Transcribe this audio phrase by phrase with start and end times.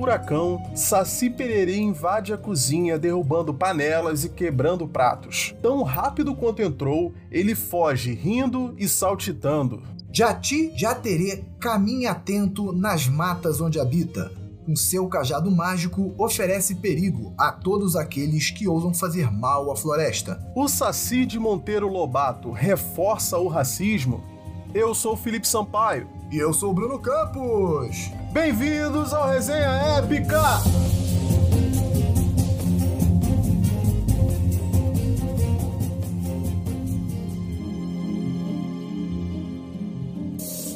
[0.00, 5.54] furacão, Saci Pererê invade a cozinha, derrubando panelas e quebrando pratos.
[5.60, 9.82] Tão rápido quanto entrou, ele foge rindo e saltitando.
[10.10, 14.32] Jati Jaterê caminha atento nas matas onde habita.
[14.64, 20.42] Com seu cajado mágico, oferece perigo a todos aqueles que ousam fazer mal à floresta.
[20.56, 24.24] O Saci de Monteiro Lobato reforça o racismo.
[24.72, 26.08] Eu sou Felipe Sampaio.
[26.30, 28.08] E eu sou Bruno Campos.
[28.32, 30.40] Bem-vindos ao Resenha Épica!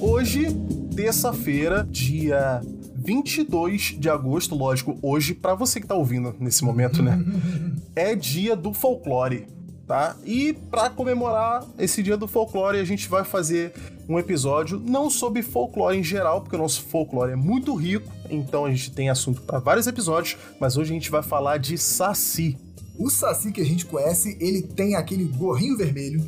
[0.00, 0.48] Hoje,
[0.96, 2.60] terça-feira, dia
[2.96, 7.16] 22 de agosto, lógico, hoje, para você que tá ouvindo nesse momento, né?
[7.94, 9.46] é dia do folclore,
[9.86, 10.16] tá?
[10.24, 13.72] E para comemorar esse dia do folclore, a gente vai fazer
[14.08, 18.64] um episódio não sobre folclore em geral, porque o nosso folclore é muito rico, então
[18.64, 22.56] a gente tem assunto para vários episódios, mas hoje a gente vai falar de Saci.
[22.98, 26.24] O Saci que a gente conhece, ele tem aquele gorrinho vermelho,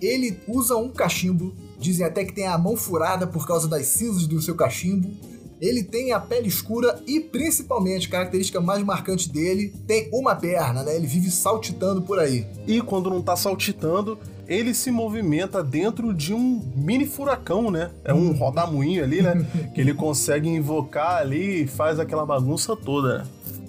[0.00, 4.26] ele usa um cachimbo, dizem até que tem a mão furada por causa das cinzas
[4.26, 5.10] do seu cachimbo.
[5.60, 10.82] Ele tem a pele escura e, principalmente, a característica mais marcante dele, tem uma perna,
[10.82, 10.94] né?
[10.94, 12.46] Ele vive saltitando por aí.
[12.66, 17.90] E quando não tá saltitando, ele se movimenta dentro de um mini furacão, né?
[18.04, 19.34] É um rodamuinho ali, né?
[19.74, 23.26] que ele consegue invocar ali e faz aquela bagunça toda.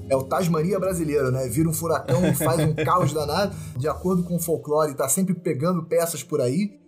[0.08, 1.48] É o Tasmania brasileiro, né?
[1.48, 3.56] Vira um furacão e faz um caos danado.
[3.78, 6.80] De acordo com o folclore, tá sempre pegando peças por aí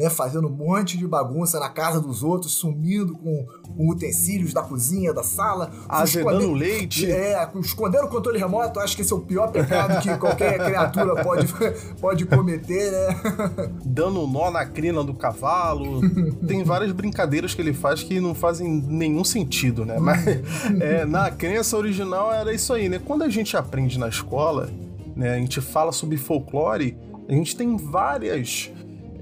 [0.00, 4.62] né, fazendo um monte de bagunça na casa dos outros, sumindo com, com utensílios da
[4.62, 5.70] cozinha, da sala.
[5.86, 7.10] Azedando leite.
[7.10, 11.22] É, escondendo o controle remoto, acho que esse é o pior pecado que qualquer criatura
[11.22, 11.46] pode,
[12.00, 13.20] pode cometer, né?
[13.84, 16.00] Dando nó na crina do cavalo.
[16.46, 19.98] Tem várias brincadeiras que ele faz que não fazem nenhum sentido, né?
[19.98, 20.24] Mas
[20.80, 22.98] é, na crença original era isso aí, né?
[23.04, 24.70] Quando a gente aprende na escola,
[25.14, 26.96] né, a gente fala sobre folclore,
[27.28, 28.70] a gente tem várias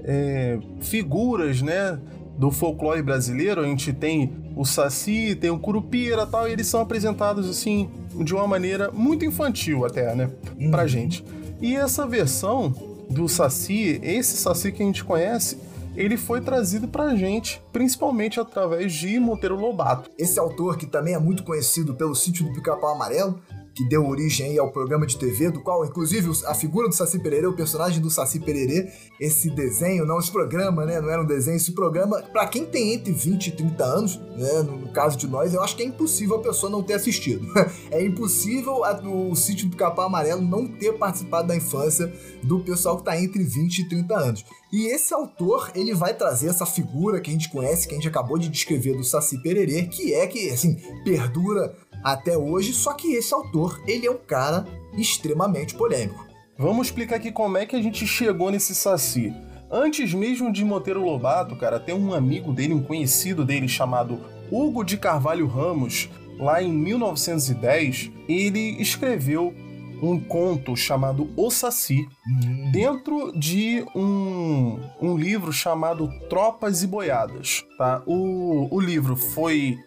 [0.09, 1.99] é, figuras, né?
[2.35, 6.81] Do folclore brasileiro, a gente tem o Saci, tem o Curupira tal, e eles são
[6.81, 7.89] apresentados assim,
[8.23, 10.31] de uma maneira muito infantil até, né?
[10.71, 10.87] Pra uhum.
[10.87, 11.23] gente.
[11.61, 12.73] E essa versão
[13.09, 15.57] do Saci, esse Saci que a gente conhece,
[15.95, 20.09] ele foi trazido pra gente, principalmente através de Monteiro Lobato.
[20.17, 23.39] Esse autor, que também é muito conhecido pelo sítio do Pica-Pau Amarelo,
[23.73, 27.47] que deu origem ao programa de TV, do qual, inclusive, a figura do Saci Pererê,
[27.47, 30.99] o personagem do Saci Pererê, esse desenho, não esse programa, né?
[30.99, 34.61] Não era um desenho, esse programa, para quem tem entre 20 e 30 anos, né?
[34.61, 37.47] No, caso de nós, eu acho que é impossível a pessoa não ter assistido.
[37.91, 42.11] é impossível a, o sítio do Capão Amarelo não ter participado da infância
[42.43, 44.45] do pessoal que tá entre 20 e 30 anos.
[44.71, 48.07] E esse autor, ele vai trazer essa figura que a gente conhece, que a gente
[48.07, 53.13] acabou de descrever do Saci Pererê, que é que, assim, perdura até hoje, só que
[53.13, 54.65] esse autor, ele é um cara
[54.97, 56.27] extremamente polêmico.
[56.57, 59.33] Vamos explicar aqui como é que a gente chegou nesse Saci.
[59.71, 64.19] Antes mesmo de Monteiro Lobato, cara, tem um amigo dele, um conhecido dele chamado
[64.51, 66.09] Hugo de Carvalho Ramos,
[66.39, 69.53] lá em 1910, ele escreveu
[70.01, 72.71] um conto chamado O Saci, uhum.
[72.71, 77.65] dentro de um, um livro chamado Tropas e Boiadas.
[77.77, 78.01] Tá?
[78.05, 79.77] O, o livro foi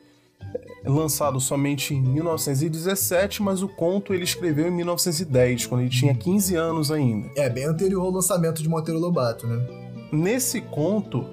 [0.85, 6.57] lançado somente em 1917, mas o conto ele escreveu em 1910, quando ele tinha 15
[6.57, 7.31] anos ainda.
[7.37, 9.65] É, bem anterior ao lançamento de Monteiro Lobato, né?
[10.13, 11.25] Nesse conto,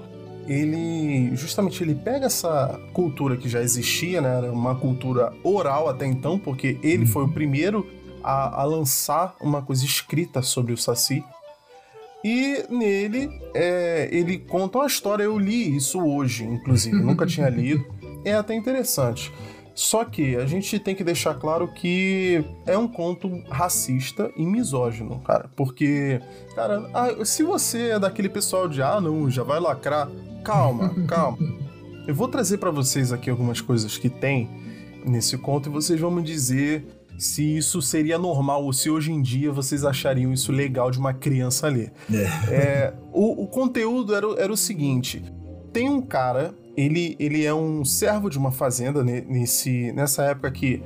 [0.47, 4.37] ele justamente ele pega essa cultura que já existia, né?
[4.37, 7.85] Era uma cultura oral até então, porque ele foi o primeiro
[8.23, 11.23] a, a lançar uma coisa escrita sobre o Saci.
[12.23, 15.23] E nele, é, ele conta uma história.
[15.23, 17.85] Eu li isso hoje, inclusive, nunca tinha lido
[18.25, 19.31] é até interessante.
[19.79, 25.19] Só que a gente tem que deixar claro que é um conto racista e misógino,
[25.21, 25.49] cara.
[25.55, 26.19] Porque,
[26.53, 30.09] cara, se você é daquele pessoal de ah, não, já vai lacrar,
[30.43, 31.37] calma, calma.
[32.05, 34.49] Eu vou trazer para vocês aqui algumas coisas que tem
[35.05, 36.85] nesse conto e vocês vão me dizer
[37.17, 41.13] se isso seria normal ou se hoje em dia vocês achariam isso legal de uma
[41.13, 41.93] criança ler.
[42.11, 42.53] É.
[42.53, 45.23] É, o, o, conteúdo era, era o seguinte:
[45.71, 50.81] tem um cara ele, ele é um servo de uma fazenda nesse, nessa época que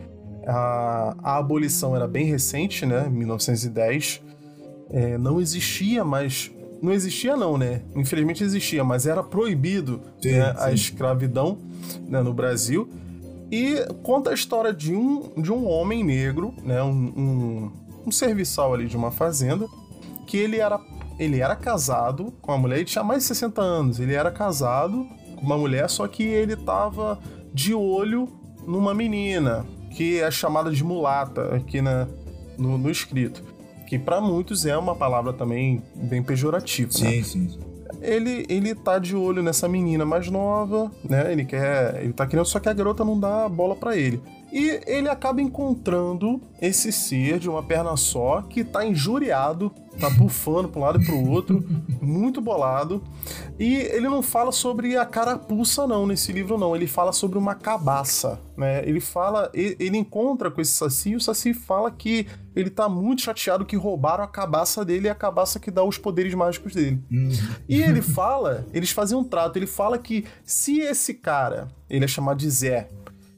[0.47, 3.07] a, a abolição era bem recente, né?
[3.07, 4.19] 1910.
[4.89, 6.51] É, não existia mais.
[6.81, 7.83] Não existia, não, né?
[7.95, 10.57] Infelizmente existia, mas era proibido sim, né, sim.
[10.57, 11.59] a escravidão
[12.09, 12.89] né, no Brasil.
[13.51, 16.81] E conta a história de um, de um homem negro, né?
[16.81, 17.71] Um, um,
[18.07, 19.67] um serviçal ali de uma fazenda,
[20.25, 20.79] que ele era,
[21.19, 25.07] ele era casado com uma mulher, ele tinha mais de 60 anos, ele era casado
[25.43, 27.19] uma mulher, só que ele tava
[27.53, 28.27] de olho
[28.65, 32.07] numa menina, que é chamada de mulata aqui na,
[32.57, 33.43] no, no escrito.
[33.87, 36.91] Que para muitos é uma palavra também bem pejorativa.
[36.91, 37.23] Sim, né?
[37.23, 37.59] sim.
[38.01, 41.31] Ele, ele tá de olho nessa menina mais nova, né?
[41.31, 42.01] Ele quer.
[42.03, 44.21] Ele tá querendo, só que a garota não dá bola para ele.
[44.51, 50.69] E ele acaba encontrando esse ser de uma perna só que tá injuriado, tá bufando
[50.69, 51.63] pra um lado e pro outro,
[52.01, 53.03] muito bolado.
[53.59, 56.75] E ele não fala sobre a carapuça, não, nesse livro, não.
[56.75, 58.87] Ele fala sobre uma cabaça, né?
[58.87, 59.49] Ele fala.
[59.53, 63.75] Ele encontra com esse Saci e o Saci fala que ele tá muito chateado que
[63.75, 67.01] roubaram a cabaça dele e a cabaça que dá os poderes mágicos dele.
[67.67, 72.07] E ele fala, eles fazem um trato, ele fala que se esse cara, ele é
[72.07, 72.87] chamado de Zé,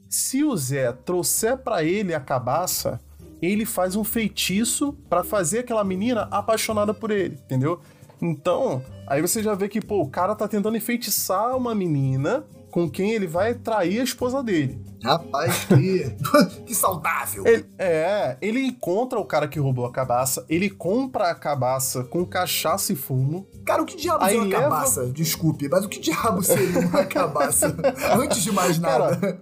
[0.08, 3.00] se o Zé trouxer para ele a cabaça,
[3.40, 7.80] ele faz um feitiço para fazer aquela menina apaixonada por ele, entendeu?
[8.20, 12.90] Então, aí você já vê que, pô, o cara tá tentando enfeitiçar uma menina com
[12.90, 14.78] quem ele vai trair a esposa dele.
[15.02, 16.14] Rapaz, que,
[16.66, 17.46] que saudável.
[17.46, 22.24] Ele, é, ele encontra o cara que roubou a cabaça, ele compra a cabaça com
[22.24, 23.46] cachaça e fumo.
[23.64, 25.06] Cara, o que diabo é uma leva- cabaça?
[25.06, 27.74] Desculpe, mas o que diabo seria uma cabaça?
[28.18, 29.16] Antes de mais nada.
[29.16, 29.40] Cara,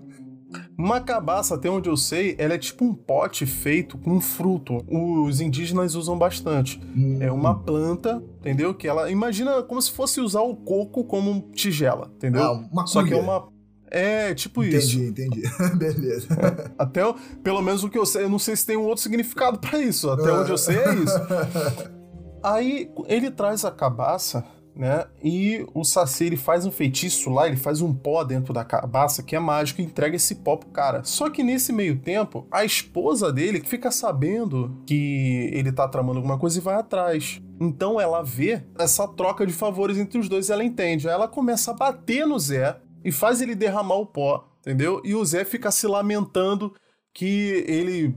[0.77, 4.85] Uma cabaça, até onde eu sei, ela é tipo um pote feito com fruto.
[4.89, 6.81] Os indígenas usam bastante.
[7.21, 8.75] É uma planta, entendeu?
[8.75, 9.11] Que ela.
[9.11, 12.43] Imagina como se fosse usar o coco como tigela, entendeu?
[12.43, 13.49] Ah, uma Só que é uma.
[13.91, 14.99] É, tipo isso.
[14.99, 15.43] Entendi, entendi.
[15.79, 16.27] Beleza.
[16.77, 17.03] Até
[17.45, 19.79] pelo menos o que eu sei, eu não sei se tem um outro significado pra
[19.79, 20.11] isso.
[20.11, 21.15] Até onde eu sei é isso.
[22.43, 24.45] Aí ele traz a cabaça,
[24.77, 25.07] né?
[25.23, 29.23] E o Saci ele faz um feitiço lá, ele faz um pó dentro da cabaça
[29.23, 31.05] que é mágico e entrega esse pó pro cara.
[31.05, 36.39] Só que nesse meio tempo, a esposa dele fica sabendo que ele tá tramando alguma
[36.39, 37.41] coisa e vai atrás.
[37.61, 41.09] Então ela vê essa troca de favores entre os dois e ela entende.
[41.09, 45.01] Aí ela começa a bater no Zé e faz ele derramar o pó, entendeu?
[45.05, 46.75] E o Zé fica se lamentando
[47.13, 48.13] que ele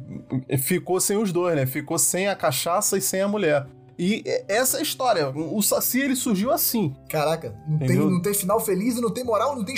[0.58, 1.68] ficou sem os dois, né?
[1.68, 3.68] Ficou sem a cachaça e sem a mulher.
[4.00, 5.30] E essa é a história.
[5.30, 6.96] O Saci ele surgiu assim.
[7.10, 9.76] Caraca, não tem, não tem final feliz não tem moral, não tem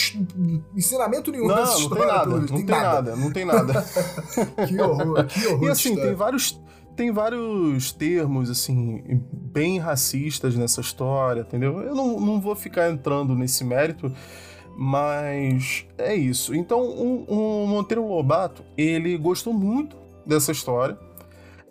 [0.75, 2.03] ensinamento nenhum Não, não história.
[2.03, 2.55] tem nada, não visto.
[2.55, 3.85] tem nada, não tem nada.
[4.67, 5.63] Que horror, que horror.
[5.63, 6.61] E assim, tem vários,
[6.95, 11.79] tem vários termos, assim, bem racistas nessa história, entendeu?
[11.81, 14.11] Eu não, não vou ficar entrando nesse mérito,
[14.75, 16.53] mas é isso.
[16.53, 19.95] Então, o, o Monteiro Lobato, ele gostou muito
[20.25, 20.97] dessa história.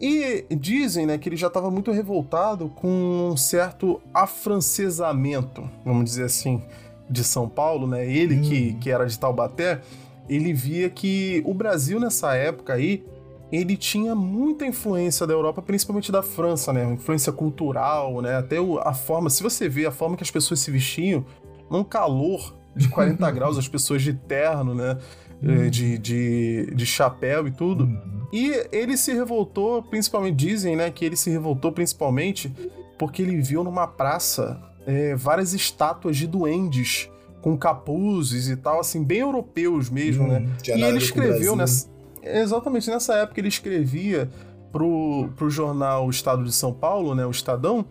[0.00, 6.24] E dizem, né, que ele já estava muito revoltado com um certo afrancesamento, vamos dizer
[6.24, 6.62] assim,
[7.10, 8.06] de São Paulo, né?
[8.10, 9.80] Ele que, que era de Taubaté,
[10.28, 13.04] ele via que o Brasil nessa época aí
[13.50, 16.84] ele tinha muita influência da Europa, principalmente da França, né?
[16.92, 18.36] Influência cultural, né?
[18.36, 21.24] Até o- a forma, se você vê a forma que as pessoas se vestiam,
[21.70, 24.98] num calor de 40 graus, as pessoas de terno, né?
[25.43, 27.88] Eh, De, de, de chapéu e tudo.
[28.32, 30.90] E ele se revoltou, principalmente, dizem, né?
[30.90, 32.52] Que ele se revoltou principalmente
[32.99, 37.08] porque ele viu numa praça eh, várias estátuas de duendes
[37.40, 40.40] com capuzes e tal, assim, bem europeus mesmo, né?
[40.40, 41.88] Hum, tinha E ele escreveu nessa.
[42.20, 44.29] Exatamente, nessa época ele escrevia
[44.73, 47.25] pro, pro jornal O Estado de São Paulo, né?
[47.25, 47.87] O Estadão,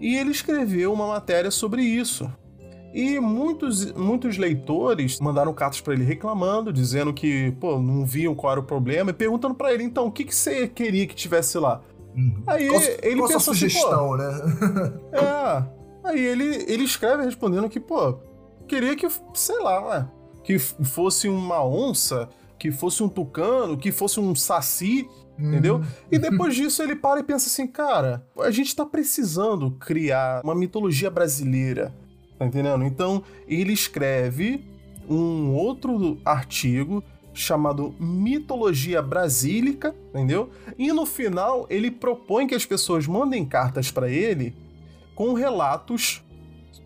[0.00, 2.30] e ele escreveu uma matéria sobre isso.
[2.92, 8.52] E muitos, muitos leitores mandaram cartas pra ele reclamando, dizendo que, pô, não viam qual
[8.52, 11.58] era o problema, e perguntando pra ele, então, o que, que você queria que tivesse
[11.58, 11.80] lá?
[12.16, 12.42] Uhum.
[12.46, 15.00] Aí Qual, ele qual pensou sua assim, pô, sugestão, né?
[15.12, 15.80] é.
[16.02, 18.18] Aí ele, ele escreve respondendo que, pô,
[18.66, 20.08] queria que, sei lá, ué,
[20.42, 22.28] que fosse uma onça,
[22.58, 25.76] que fosse um tucano, que fosse um saci, entendeu?
[25.76, 25.84] Uhum.
[26.10, 30.54] E depois disso ele para e pensa assim, cara, a gente tá precisando criar uma
[30.54, 31.94] mitologia brasileira,
[32.40, 32.84] tá entendendo?
[32.84, 34.64] Então ele escreve
[35.06, 37.04] um outro artigo
[37.34, 40.48] chamado Mitologia Brasílica, entendeu?
[40.78, 44.56] E no final ele propõe que as pessoas mandem cartas pra ele
[45.14, 46.24] com relatos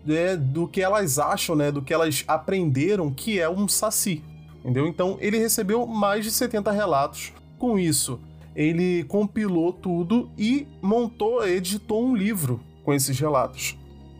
[0.05, 4.21] né, do que elas acham, né, do que elas aprenderam que é um saci,
[4.59, 4.85] entendeu?
[4.87, 7.31] Então ele recebeu mais de 70 relatos.
[7.57, 8.19] Com isso,
[8.53, 13.77] ele compilou tudo e montou, editou um livro com esses relatos,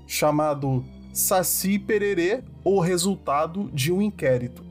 [0.08, 0.84] chamado
[1.16, 4.62] Saci Pererê, o resultado de um inquérito.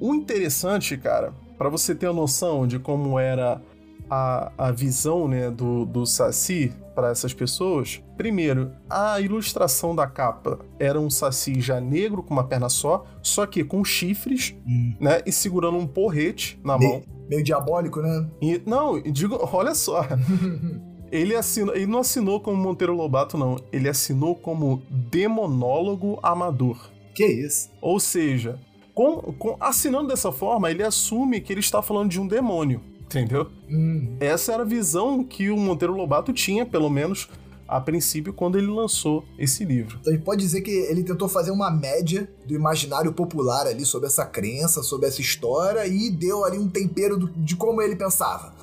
[0.00, 3.60] O interessante, cara, para você ter a noção de como era
[4.08, 10.60] a, a visão né, do, do Saci para essas pessoas, primeiro, a ilustração da capa
[10.78, 14.94] era um Saci já negro com uma perna só, só que com chifres, Hum.
[15.00, 16.90] né, e segurando um porrete na mão.
[16.90, 18.28] Meio, meio diabólico, né?
[18.40, 20.06] E, não, digo, olha só.
[21.12, 23.60] Ele, assinou, ele não assinou como Monteiro Lobato, não.
[23.70, 26.90] Ele assinou como demonólogo amador.
[27.14, 27.68] Que isso?
[27.82, 28.58] Ou seja,
[28.94, 33.50] com, com, assinando dessa forma, ele assume que ele está falando de um demônio, entendeu?
[33.68, 34.16] Hum.
[34.20, 37.28] Essa era a visão que o Monteiro Lobato tinha, pelo menos
[37.68, 39.98] a princípio, quando ele lançou esse livro.
[40.00, 43.84] Então a gente pode dizer que ele tentou fazer uma média do imaginário popular ali
[43.84, 47.96] sobre essa crença, sobre essa história e deu ali um tempero do, de como ele
[47.96, 48.61] pensava.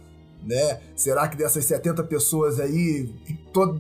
[0.49, 0.79] Né?
[0.95, 3.07] Será que dessas 70 pessoas aí,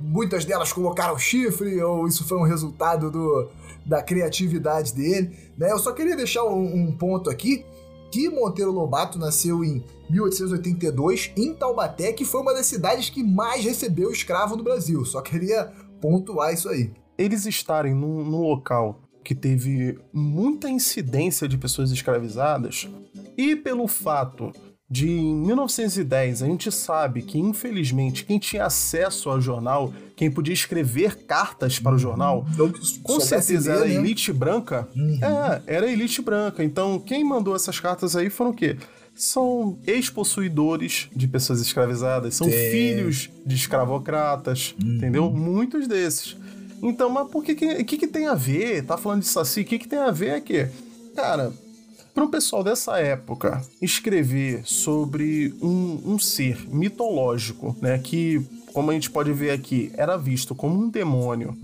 [0.03, 3.49] muitas delas colocaram chifre ou isso foi um resultado do,
[3.83, 5.35] da criatividade dele?
[5.57, 5.71] Né?
[5.71, 7.65] Eu só queria deixar um, um ponto aqui
[8.11, 13.65] que Monteiro Lobato nasceu em 1882 em Taubaté, que foi uma das cidades que mais
[13.65, 15.03] recebeu escravo no Brasil.
[15.05, 16.91] Só queria pontuar isso aí.
[17.17, 22.87] Eles estarem num, num local que teve muita incidência de pessoas escravizadas
[23.35, 24.51] e pelo fato
[24.91, 30.53] de em 1910 a gente sabe que infelizmente quem tinha acesso ao jornal, quem podia
[30.53, 33.93] escrever cartas para o jornal, Eu com certeza era né?
[33.93, 34.87] elite branca.
[34.95, 35.19] Uhum.
[35.21, 36.63] É, era elite branca.
[36.63, 38.77] Então quem mandou essas cartas aí foram o quê?
[39.13, 42.71] São ex-possuidores de pessoas escravizadas, são Tem.
[42.71, 44.95] filhos de escravocratas, Uhum.
[44.95, 45.29] entendeu?
[45.29, 46.35] Muitos desses.
[46.81, 48.85] Então, mas por que que, que que tem a ver?
[48.85, 50.65] Tá falando de Saci, o que que tem a ver aqui?
[51.15, 51.51] Cara,
[52.13, 58.41] para o pessoal dessa época escrever sobre um, um ser mitológico, né, que,
[58.73, 61.55] como a gente pode ver aqui, era visto como um demônio,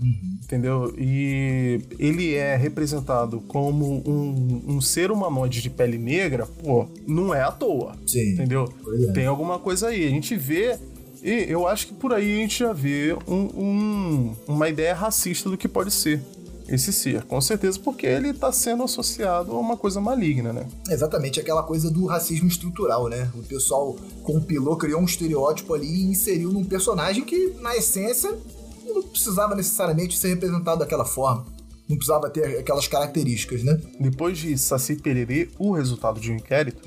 [0.42, 0.94] entendeu?
[0.98, 7.42] E ele é representado como um, um ser humanoide de pele negra, pô, não é
[7.42, 8.32] à toa, Sim.
[8.32, 8.72] entendeu?
[9.08, 9.12] É.
[9.12, 10.06] Tem alguma coisa aí.
[10.06, 10.78] A gente vê.
[11.22, 15.50] E eu acho que por aí a gente já vê um- um- uma ideia racista
[15.50, 16.20] do que pode ser
[16.68, 17.24] esse ser.
[17.24, 20.66] Com certeza, porque ele tá sendo associado a uma coisa maligna, né?
[20.88, 23.30] Exatamente, aquela coisa do racismo estrutural, né?
[23.34, 28.36] O pessoal compilou, criou um estereótipo ali e inseriu num personagem que, na essência,
[28.84, 31.46] não precisava necessariamente ser representado daquela forma.
[31.88, 33.80] Não precisava ter aquelas características, né?
[34.00, 36.82] Depois de Saci Pererê, o resultado de um inquérito,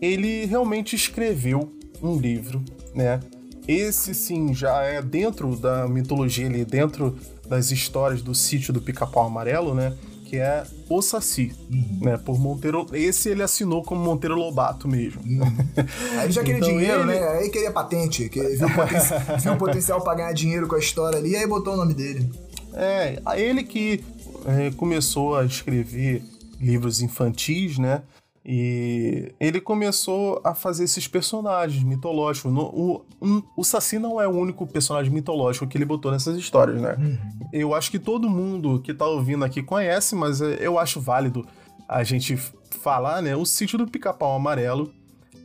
[0.00, 2.62] ele realmente escreveu um livro,
[2.92, 3.20] né?
[3.68, 7.16] Esse sim já é dentro da mitologia ali, dentro
[7.48, 9.94] das histórias do sítio do Pica-Pau Amarelo, né?
[10.24, 11.52] Que é O Saci,
[12.00, 12.16] né?
[12.16, 12.86] Por Monteiro.
[12.92, 15.20] Esse ele assinou como Monteiro Lobato mesmo.
[16.16, 17.28] Aí ele já queria Então dinheiro, ele- né?
[17.38, 18.98] Aí queria patente, que viu, o poten-
[19.42, 22.30] viu o potencial pra ganhar dinheiro com a história ali, aí botou o nome dele.
[22.72, 24.02] É, ele que
[24.46, 26.22] é, começou a escrever
[26.58, 28.00] livros infantis, né?
[28.44, 32.52] E ele começou a fazer esses personagens mitológicos.
[32.52, 36.36] No- o, um- o Saci não é o único personagem mitológico que ele botou nessas
[36.36, 36.96] histórias, né?
[37.52, 41.46] Eu acho que todo mundo que tá ouvindo aqui conhece, mas é, eu acho válido
[41.88, 42.36] a gente
[42.80, 43.36] falar, né?
[43.36, 44.92] O Sítio do Pica-Pau Amarelo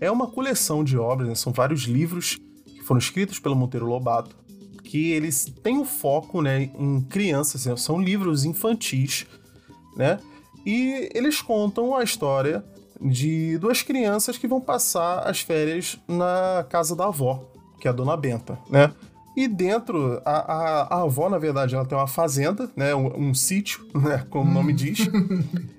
[0.01, 1.35] é uma coleção de obras, né?
[1.35, 4.35] São vários livros que foram escritos pelo Monteiro Lobato,
[4.83, 7.75] que eles têm um foco, né, em crianças, né?
[7.75, 9.27] são livros infantis,
[9.95, 10.17] né?
[10.65, 12.63] E eles contam a história
[13.01, 17.43] de duas crianças que vão passar as férias na casa da avó,
[17.79, 18.91] que é a Dona Benta, né?
[19.35, 22.95] E dentro, a, a, a avó, na verdade, ela tem uma fazenda, né?
[22.95, 24.25] Um, um sítio, né?
[24.29, 25.07] Como o nome diz.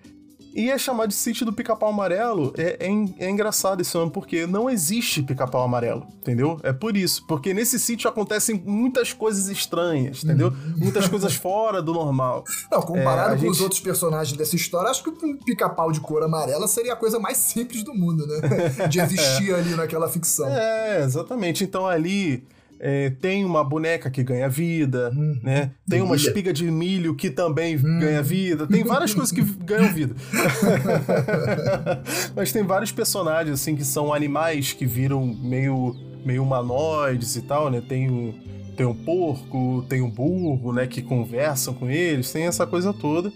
[0.58, 2.52] E é chamado de sítio do pica-pau amarelo.
[2.58, 6.58] É, é, é engraçado esse nome, porque não existe pica-pau amarelo, entendeu?
[6.62, 7.24] É por isso.
[7.28, 10.52] Porque nesse sítio acontecem muitas coisas estranhas, entendeu?
[10.76, 12.42] Muitas coisas fora do normal.
[12.72, 16.00] Não, comparado É, com os gente- outros personagens dessa história, acho que um pica-pau de
[16.00, 18.88] cor amarela seria a coisa mais simples do mundo, né?
[18.88, 20.48] De existir ali naquela ficção.
[20.48, 21.62] É, exatamente.
[21.62, 22.42] Então ali
[22.80, 25.10] é, tem uma boneca que ganha vida,
[25.42, 25.72] né?
[25.88, 28.66] Tem uma espiga de milho que também ganha vida.
[28.66, 30.14] Tem várias coisas que ganham vida.
[32.36, 35.94] Mas tem vários personagens, assim, que são animais que viram meio,
[36.24, 37.82] meio humanoides e tal, né?
[37.86, 38.34] Tem o,
[38.76, 40.86] tem um porco, tem um burro, né?
[40.86, 43.32] Que conversam com eles, tem essa coisa toda.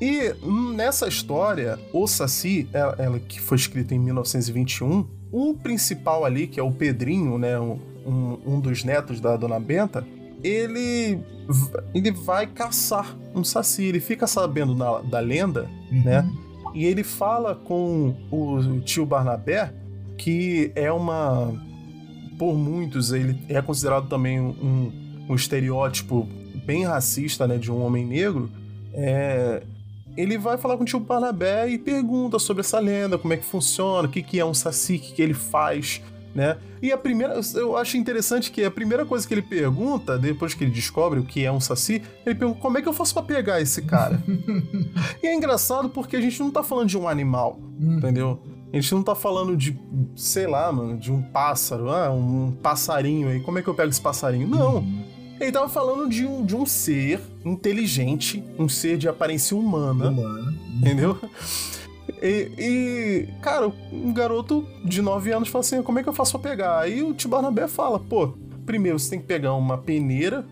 [0.00, 6.24] E hum, nessa história, o Saci, ela, ela que foi escrita em 1921, o principal
[6.24, 10.06] ali, que é o Pedrinho, né, um, um- um dos netos da Dona Benta,
[10.42, 11.18] ele,
[11.94, 13.84] ele vai caçar um Saci.
[13.84, 16.28] Ele fica sabendo da, da lenda, né?
[16.74, 19.72] E ele fala com o tio Barnabé,
[20.16, 21.52] que é uma.
[22.38, 24.92] Por muitos, ele é considerado também um,
[25.28, 26.26] um estereótipo
[26.64, 28.50] bem racista, né, de um homem negro.
[28.94, 29.62] É,
[30.16, 33.44] ele vai falar com o tio Barnabé e pergunta sobre essa lenda, como é que
[33.44, 36.00] funciona, o que, que é um saci, o que, que ele faz,
[36.34, 36.56] né?
[36.82, 40.64] E a primeira, eu acho interessante que a primeira coisa que ele pergunta, depois que
[40.64, 43.22] ele descobre o que é um saci, ele pergunta como é que eu faço pra
[43.22, 44.22] pegar esse cara?
[45.22, 48.40] e é engraçado porque a gente não tá falando de um animal, entendeu?
[48.72, 49.76] A gente não tá falando de,
[50.14, 53.90] sei lá, mano, de um pássaro, ah, um passarinho aí, como é que eu pego
[53.90, 54.46] esse passarinho?
[54.46, 54.84] Não.
[55.40, 60.54] Ele tava falando de um, de um ser inteligente, um ser de aparência humana, Humano.
[60.76, 61.18] entendeu?
[62.22, 66.38] E, e, cara, um garoto de 9 anos fala assim: como é que eu faço
[66.38, 66.78] pra pegar?
[66.80, 68.34] Aí o tio Barnabé fala: pô,
[68.66, 70.44] primeiro você tem que pegar uma peneira,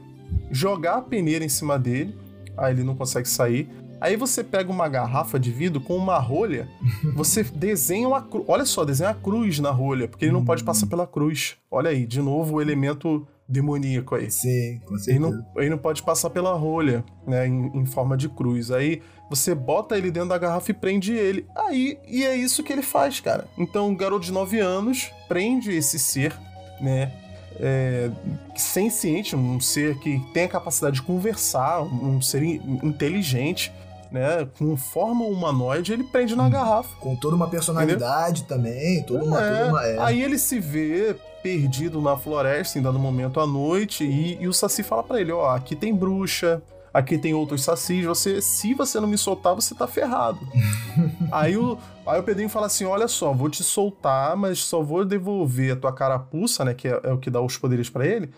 [0.51, 2.17] jogar a peneira em cima dele,
[2.57, 3.69] aí ele não consegue sair.
[4.01, 6.69] Aí você pega uma garrafa de vidro com uma rolha,
[7.15, 8.45] você desenha uma cruz.
[8.49, 11.57] Olha só, desenha a cruz na rolha, porque ele não pode passar pela cruz.
[11.71, 14.31] Olha aí, de novo o elemento demoníaco aí.
[14.31, 15.11] Sim, com certeza.
[15.11, 18.71] Ele não, ele não pode passar pela rolha, né, em, em, forma de cruz.
[18.71, 21.47] Aí você bota ele dentro da garrafa e prende ele.
[21.55, 23.47] Aí, e é isso que ele faz, cara.
[23.57, 26.35] Então, um garoto de 9 anos prende esse ser,
[26.81, 27.13] né,
[27.61, 28.11] é,
[28.57, 33.73] senciente, um ser que tem a capacidade de conversar, um ser inteligente,
[34.11, 34.49] né?
[34.59, 36.97] Com forma humanoide, ele prende na garrafa.
[37.01, 38.57] Com toda uma personalidade Entendeu?
[38.57, 39.99] também, toda uma, é, toda uma é.
[39.99, 44.53] Aí ele se vê perdido na floresta, em dado momento à noite, e, e o
[44.53, 46.63] Saci fala para ele: ó, aqui tem bruxa,
[46.99, 50.41] aqui tem outros sacis, você, se você não me soltar, você tá ferrado.
[51.31, 55.05] aí, o, aí o Pedrinho fala assim: olha só, vou te soltar, mas só vou
[55.05, 56.75] devolver a tua carapuça, né?
[56.75, 58.31] Que é, é o que dá os poderes para ele.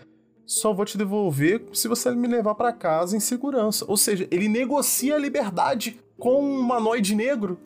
[0.47, 3.85] Só vou te devolver se você me levar para casa em segurança.
[3.87, 7.59] Ou seja, ele negocia a liberdade com um humanoide negro.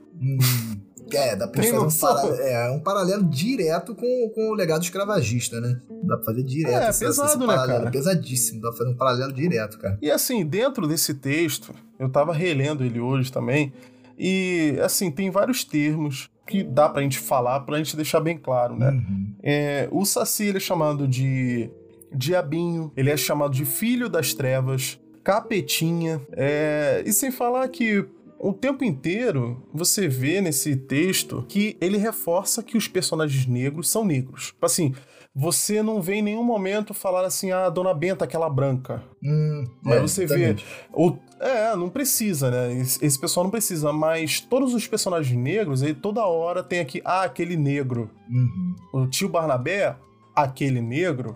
[1.12, 2.42] É, dá pra fazer um, para...
[2.42, 5.80] é, um paralelo direto com, com o legado escravagista, né?
[6.02, 6.82] Dá pra fazer direto.
[6.82, 7.90] É, essa, pesado, né, cara?
[7.90, 9.98] Pesadíssimo, dá pra fazer um paralelo direto, cara.
[10.00, 13.72] E assim, dentro desse texto, eu tava relendo ele hoje também,
[14.18, 18.76] e assim, tem vários termos que dá pra gente falar, pra gente deixar bem claro,
[18.76, 18.90] né?
[18.90, 19.34] Uhum.
[19.42, 21.70] É, o Saci, ele é chamado de
[22.12, 27.02] diabinho, ele é chamado de filho das trevas, capetinha, é...
[27.04, 28.06] e sem falar que
[28.44, 34.04] o tempo inteiro você vê nesse texto que ele reforça que os personagens negros são
[34.04, 34.48] negros.
[34.48, 34.94] Tipo assim,
[35.34, 39.02] você não vê em nenhum momento falar assim, ah, Dona Benta, aquela branca.
[39.24, 40.56] Hum, mas é, você vê.
[40.92, 42.74] O, é, não precisa, né?
[42.74, 47.00] Esse, esse, pessoal não precisa, mas todos os personagens negros, ele toda hora tem aqui,
[47.02, 48.10] ah, aquele negro.
[48.28, 48.74] Uhum.
[48.92, 49.96] O tio Barnabé,
[50.36, 51.34] aquele negro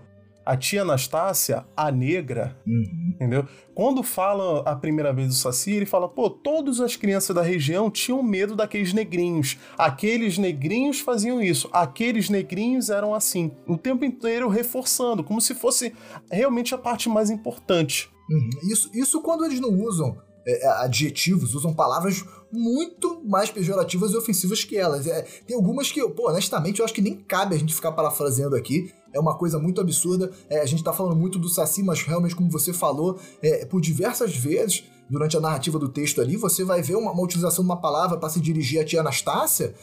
[0.48, 3.12] a tia Anastácia, a negra, uhum.
[3.14, 3.46] entendeu?
[3.74, 7.90] Quando fala a primeira vez do Saci, ele fala, pô, todas as crianças da região
[7.90, 9.58] tinham medo daqueles negrinhos.
[9.76, 13.52] Aqueles negrinhos faziam isso, aqueles negrinhos eram assim.
[13.66, 15.92] O tempo inteiro reforçando, como se fosse
[16.32, 18.10] realmente a parte mais importante.
[18.30, 18.48] Uhum.
[18.72, 24.16] Isso, isso quando eles não usam é, é adjetivos, usam palavras muito mais pejorativas e
[24.16, 25.06] ofensivas que elas.
[25.06, 28.56] É, tem algumas que, pô, honestamente, eu acho que nem cabe a gente ficar parafraseando
[28.56, 30.30] aqui é uma coisa muito absurda.
[30.48, 33.80] É, a gente tá falando muito do Saci, mas realmente, como você falou, é, por
[33.80, 37.70] diversas vezes durante a narrativa do texto ali, você vai ver uma, uma utilização de
[37.70, 39.74] uma palavra para se dirigir a tia Anastácia.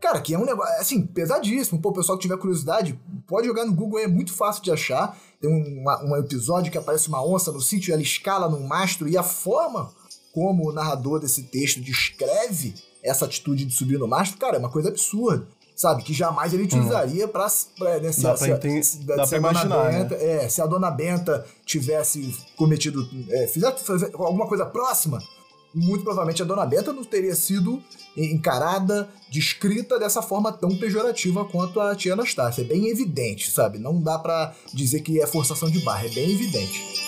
[0.00, 1.80] Cara, que é um negócio, assim, pesadíssimo.
[1.80, 5.16] Pô, o pessoal que tiver curiosidade, pode jogar no Google, é muito fácil de achar.
[5.40, 9.16] Tem um, um episódio que aparece uma onça no sítio, ela escala num mastro, e
[9.16, 9.90] a forma
[10.32, 14.70] como o narrador desse texto descreve essa atitude de subir no mastro, cara, é uma
[14.70, 16.02] coisa absurda sabe?
[16.02, 17.28] Que jamais ele utilizaria hum.
[17.28, 17.46] pra,
[17.78, 20.44] pra, né, se, dá se, pra, se, se, dá pra imaginar, Benta, né?
[20.44, 23.84] é, se a dona Benta tivesse cometido, é, fizesse
[24.14, 25.22] alguma coisa próxima,
[25.74, 27.82] muito provavelmente a dona Benta não teria sido
[28.16, 32.62] encarada, descrita dessa forma tão pejorativa quanto a tia Anastácia.
[32.62, 33.78] É bem evidente, sabe?
[33.78, 37.04] Não dá para dizer que é forçação de barra, é bem evidente.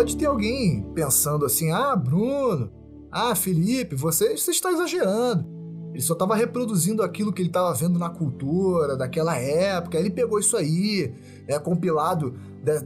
[0.00, 2.72] Pode ter alguém pensando assim: ah, Bruno,
[3.12, 5.46] ah, Felipe, você, você está exagerando.
[5.92, 9.98] Ele só estava reproduzindo aquilo que ele estava vendo na cultura daquela época.
[9.98, 11.12] Ele pegou isso aí,
[11.46, 12.34] é compilado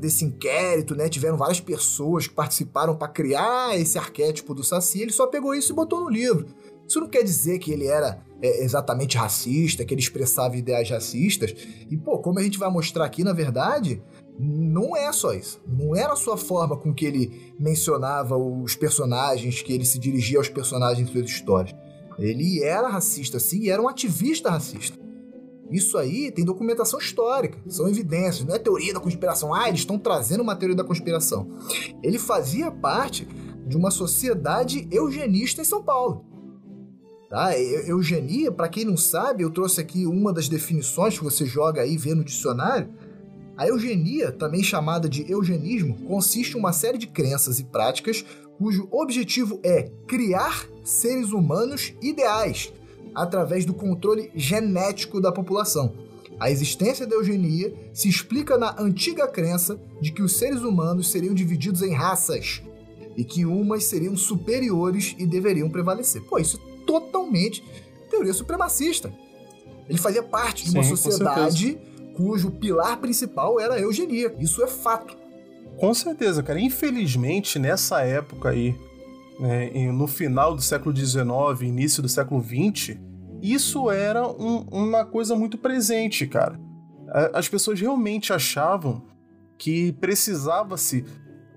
[0.00, 1.08] desse inquérito, né?
[1.08, 5.00] Tiveram várias pessoas que participaram para criar esse arquétipo do Saci.
[5.02, 6.46] Ele só pegou isso e botou no livro.
[6.88, 11.54] Isso não quer dizer que ele era é, exatamente racista, que ele expressava ideais racistas.
[11.88, 14.02] E, pô, como a gente vai mostrar aqui, na verdade,
[14.38, 15.60] não é só isso.
[15.66, 20.38] Não era só a forma com que ele mencionava os personagens, que ele se dirigia
[20.38, 21.74] aos personagens em suas histórias.
[22.18, 24.98] Ele era racista, sim, e era um ativista racista.
[25.70, 29.54] Isso aí tem documentação histórica, são evidências, não é teoria da conspiração.
[29.54, 31.48] Ah, eles estão trazendo uma teoria da conspiração.
[32.02, 33.26] Ele fazia parte
[33.66, 36.24] de uma sociedade eugenista em São Paulo.
[37.30, 37.58] Tá?
[37.58, 41.96] Eugenia, para quem não sabe, eu trouxe aqui uma das definições que você joga aí,
[41.96, 42.92] vê no dicionário
[43.56, 48.24] a eugenia, também chamada de eugenismo, consiste em uma série de crenças e práticas
[48.58, 52.72] cujo objetivo é criar seres humanos ideais
[53.14, 55.92] através do controle genético da população.
[56.38, 61.32] A existência da eugenia se explica na antiga crença de que os seres humanos seriam
[61.32, 62.60] divididos em raças
[63.16, 66.22] e que umas seriam superiores e deveriam prevalecer.
[66.22, 67.62] Pô, isso é totalmente
[68.10, 69.14] teoria supremacista.
[69.88, 71.78] Ele fazia parte de uma Sim, sociedade
[72.14, 74.34] cujo pilar principal era a eugenia.
[74.38, 75.16] Isso é fato.
[75.78, 76.60] Com certeza, cara.
[76.60, 78.74] Infelizmente, nessa época aí,
[79.38, 81.24] né, no final do século XIX,
[81.62, 82.96] início do século XX,
[83.42, 86.58] isso era um, uma coisa muito presente, cara.
[87.32, 89.02] As pessoas realmente achavam
[89.58, 91.04] que precisava-se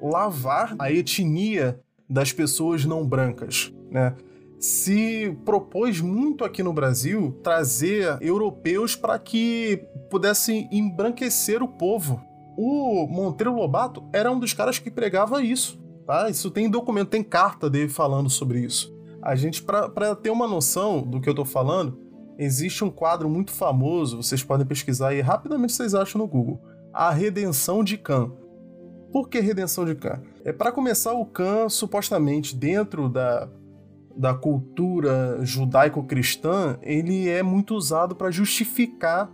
[0.02, 4.16] lavar a etnia das pessoas não brancas, né?
[4.60, 12.22] Se propôs muito aqui no Brasil trazer europeus para que pudessem embranquecer o povo.
[12.58, 16.28] O Monteiro Lobato era um dos caras que pregava isso, tá?
[16.28, 18.92] Isso tem documento, tem carta dele falando sobre isso.
[19.22, 22.00] A gente, para ter uma noção do que eu tô falando,
[22.38, 26.60] existe um quadro muito famoso, vocês podem pesquisar aí rapidamente vocês acham no Google.
[26.92, 28.32] A Redenção de Khan.
[29.12, 30.22] Por que Redenção de Khan?
[30.44, 33.48] É para começar o Khan supostamente dentro da,
[34.18, 39.32] da cultura judaico-cristã, ele é muito usado para justificar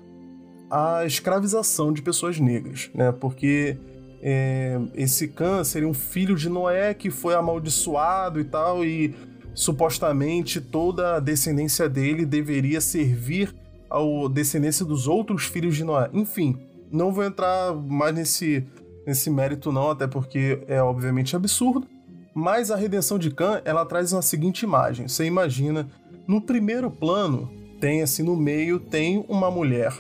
[0.69, 3.12] a escravização de pessoas negras, né?
[3.12, 3.78] Porque
[4.22, 9.15] é, esse Cã seria um filho de Noé que foi amaldiçoado e tal, e
[9.54, 13.54] supostamente toda a descendência dele deveria servir
[13.89, 14.00] à
[14.32, 16.10] descendência dos outros filhos de Noé.
[16.12, 16.58] Enfim,
[16.91, 18.65] não vou entrar mais nesse,
[19.06, 21.88] nesse mérito não, até porque é obviamente absurdo.
[22.34, 25.08] Mas a redenção de Khan, ela traz uma seguinte imagem.
[25.08, 25.88] Você imagina,
[26.28, 29.93] no primeiro plano, tem assim no meio tem uma mulher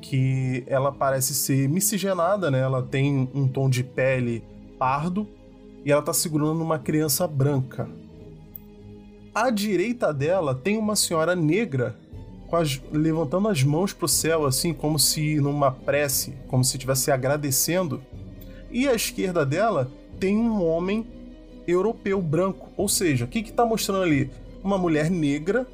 [0.00, 2.60] que ela parece ser miscigenada, né?
[2.60, 4.44] Ela tem um tom de pele
[4.78, 5.26] pardo
[5.84, 7.88] e ela tá segurando uma criança branca.
[9.34, 11.96] À direita dela tem uma senhora negra
[12.52, 17.10] as, levantando as mãos para o céu, assim, como se numa prece, como se estivesse
[17.10, 18.02] agradecendo.
[18.70, 21.06] E à esquerda dela tem um homem
[21.72, 22.70] europeu branco.
[22.76, 24.30] Ou seja, o que está mostrando ali?
[24.62, 25.66] Uma mulher negra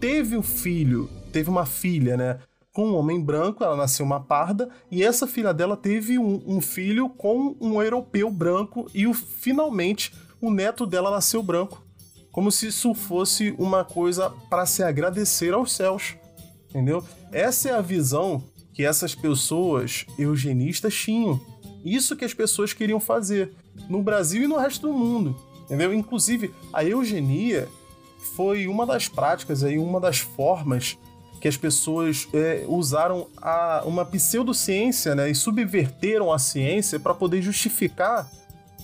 [0.00, 2.38] teve um filho, teve uma filha, né?
[2.72, 6.60] Com um homem branco, ela nasceu uma parda, e essa filha dela teve um, um
[6.60, 11.82] filho com um europeu branco, e o, finalmente o neto dela nasceu branco.
[12.30, 16.16] Como se isso fosse uma coisa para se agradecer aos céus.
[16.68, 17.02] Entendeu?
[17.32, 18.44] Essa é a visão
[18.74, 21.40] que essas pessoas eugenistas tinham.
[21.82, 23.54] Isso que as pessoas queriam fazer
[23.88, 25.36] no Brasil e no resto do mundo.
[25.64, 25.92] Entendeu?
[25.92, 27.68] Inclusive, a eugenia
[28.34, 30.98] foi uma das práticas aí, uma das formas
[31.40, 37.42] que as pessoas é, usaram a, uma pseudociência né, e subverteram a ciência para poder
[37.42, 38.30] justificar,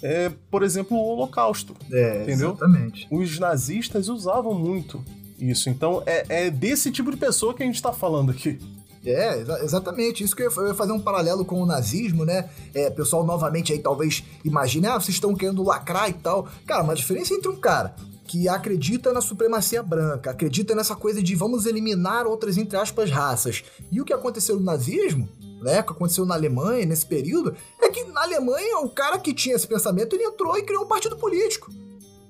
[0.03, 1.75] é, por exemplo, o Holocausto.
[1.91, 2.51] É, entendeu?
[2.51, 3.09] Exatamente.
[3.11, 5.05] Os nazistas usavam muito
[5.39, 5.69] isso.
[5.71, 8.59] Então é, é desse tipo de pessoa que a gente está falando aqui.
[9.05, 10.23] É, exatamente.
[10.23, 12.49] Isso que eu ia fazer um paralelo com o nazismo, né?
[12.73, 16.49] É, pessoal novamente aí talvez imagine, ah, vocês estão querendo lacrar e tal.
[16.67, 17.95] Cara, uma diferença entre um cara
[18.27, 23.65] que acredita na supremacia branca, acredita nessa coisa de vamos eliminar outras, entre aspas, raças.
[23.91, 25.29] E o que aconteceu no nazismo,
[25.61, 29.35] né, o que aconteceu na Alemanha nesse período, é que na Alemanha o cara que
[29.35, 31.71] tinha esse pensamento, ele entrou e criou um partido político.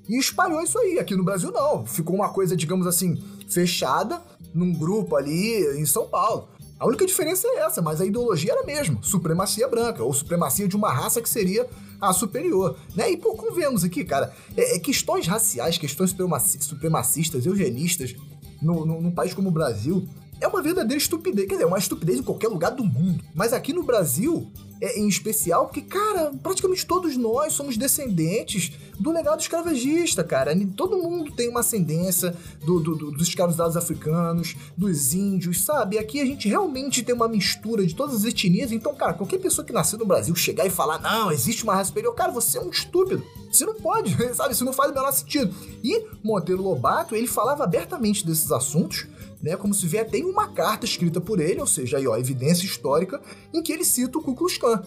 [0.09, 0.99] E espalhou isso aí.
[0.99, 1.87] Aqui no Brasil não.
[1.87, 4.21] Ficou uma coisa, digamos assim, fechada
[4.53, 6.49] num grupo ali em São Paulo.
[6.83, 10.67] A única diferença é essa, mas a ideologia era a mesma, supremacia branca, ou supremacia
[10.67, 11.65] de uma raça que seria
[12.01, 13.09] a superior, né?
[13.09, 16.13] E, pô, convenhamos aqui, cara, é, é questões raciais, questões
[16.59, 18.17] supremacistas, eugenistas,
[18.61, 20.09] num país como o Brasil,
[20.43, 21.47] é uma verdadeira estupidez.
[21.47, 23.23] Quer dizer, é uma estupidez em qualquer lugar do mundo.
[23.35, 24.51] Mas aqui no Brasil,
[24.81, 30.53] é, em especial, porque, cara, praticamente todos nós somos descendentes do legado escravagista, cara.
[30.77, 35.99] Todo mundo tem uma ascendência do, do, do, dos escravizados africanos, dos índios, sabe?
[35.99, 38.73] Aqui a gente realmente tem uma mistura de todas as etnias.
[38.73, 41.89] Então, cara, qualquer pessoa que nasceu no Brasil chegar e falar, não, existe uma raça
[41.89, 43.25] superior, cara, você é um estúpido.
[43.53, 44.53] Você não pode, sabe?
[44.53, 45.55] Isso não faz o menor sentido.
[45.85, 49.07] E Monteiro Lobato, ele falava abertamente desses assuntos,
[49.43, 52.65] né, como se vier tem uma carta escrita por ele, ou seja, aí, ó, evidência
[52.65, 53.21] histórica,
[53.53, 54.83] em que ele cita o Ku Klux Klan.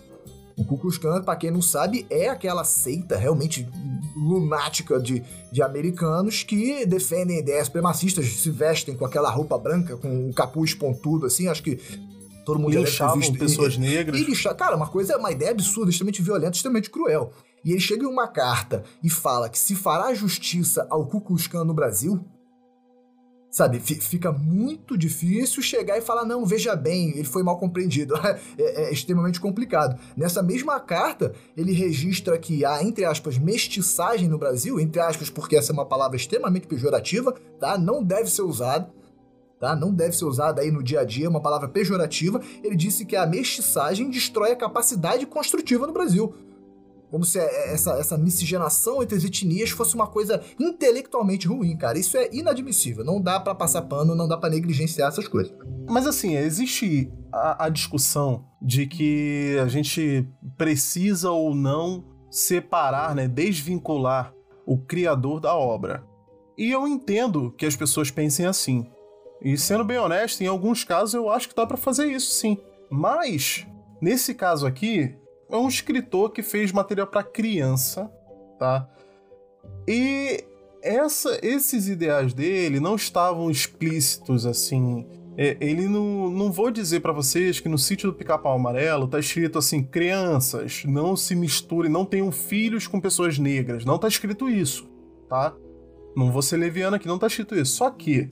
[0.58, 3.68] O Ku Klux Klan, para quem não sabe, é aquela seita realmente
[4.16, 10.30] lunática de, de americanos que defendem ideias supremacistas, se vestem com aquela roupa branca, com
[10.30, 11.78] o capuz pontudo, assim, acho que
[12.46, 13.38] todo mundo já deve visto.
[13.38, 14.18] pessoas e, negras.
[14.22, 17.34] E, cara, uma coisa, uma ideia absurda, extremamente violenta, extremamente cruel.
[17.66, 21.48] E ele chega em uma carta e fala que se fará justiça ao Ku Klux
[21.48, 22.24] Klan no Brasil,
[23.56, 28.14] Sabe, fica muito difícil chegar e falar, não, veja bem, ele foi mal compreendido.
[28.60, 29.98] é, é, extremamente complicado.
[30.18, 35.56] Nessa mesma carta, ele registra que há, entre aspas, mestiçagem no Brasil, entre aspas, porque
[35.56, 37.78] essa é uma palavra extremamente pejorativa, tá?
[37.78, 38.94] Não deve ser usada.
[39.58, 39.74] Tá?
[39.74, 42.42] Não deve ser usada aí no dia a dia, é uma palavra pejorativa.
[42.62, 46.36] Ele disse que a mestiçagem destrói a capacidade construtiva no Brasil.
[47.10, 51.98] Como se é, essa, essa miscigenação entre as etnias fosse uma coisa intelectualmente ruim, cara.
[51.98, 53.04] Isso é inadmissível.
[53.04, 55.54] Não dá para passar pano, não dá para negligenciar essas coisas.
[55.88, 63.28] Mas assim, existe a, a discussão de que a gente precisa ou não separar, né,
[63.28, 64.34] desvincular
[64.66, 66.04] o criador da obra.
[66.58, 68.90] E eu entendo que as pessoas pensem assim.
[69.42, 72.58] E sendo bem honesto, em alguns casos eu acho que dá para fazer isso sim.
[72.90, 73.66] Mas
[74.02, 75.16] nesse caso aqui,
[75.56, 78.12] é um escritor que fez material para criança,
[78.60, 78.88] tá?
[79.88, 80.44] E
[80.82, 85.06] essa, esses ideais dele não estavam explícitos assim.
[85.38, 89.20] É, ele não, não vou dizer para vocês que no sítio do Pica-Pau Amarelo tá
[89.20, 93.84] escrito assim: crianças, não se misturem, não tenham filhos com pessoas negras.
[93.84, 94.88] Não tá escrito isso,
[95.28, 95.54] tá?
[96.16, 97.76] Não vou ser leviano aqui, não tá escrito isso.
[97.76, 98.32] Só que,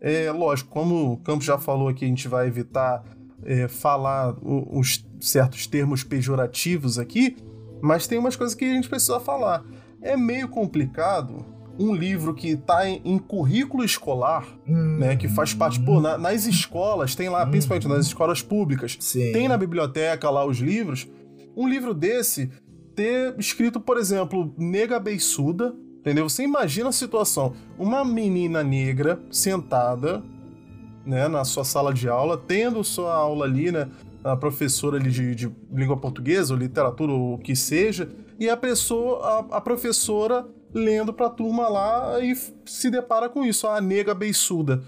[0.00, 3.04] é lógico, como o Campos já falou aqui, a gente vai evitar
[3.44, 7.36] é, falar os certos termos pejorativos aqui,
[7.80, 9.64] mas tem umas coisas que a gente precisa falar.
[10.00, 11.44] É meio complicado
[11.78, 16.18] um livro que está em, em, currículo escolar, hum, né, que faz parte, pô, na,
[16.18, 19.32] nas escolas, tem lá, hum, principalmente nas escolas públicas, sim.
[19.32, 21.08] tem na biblioteca lá os livros,
[21.56, 22.50] um livro desse
[22.94, 26.28] ter escrito, por exemplo, nega beiçuda, entendeu?
[26.28, 30.22] Você imagina a situação, uma menina negra sentada
[31.04, 33.88] né, na sua sala de aula, tendo sua aula ali, né,
[34.24, 38.56] a professora ali de, de língua portuguesa ou literatura ou o que seja, e a,
[38.56, 42.34] pessoa, a, a professora lendo para a turma lá e
[42.64, 44.82] se depara com isso, a nega beiçuda.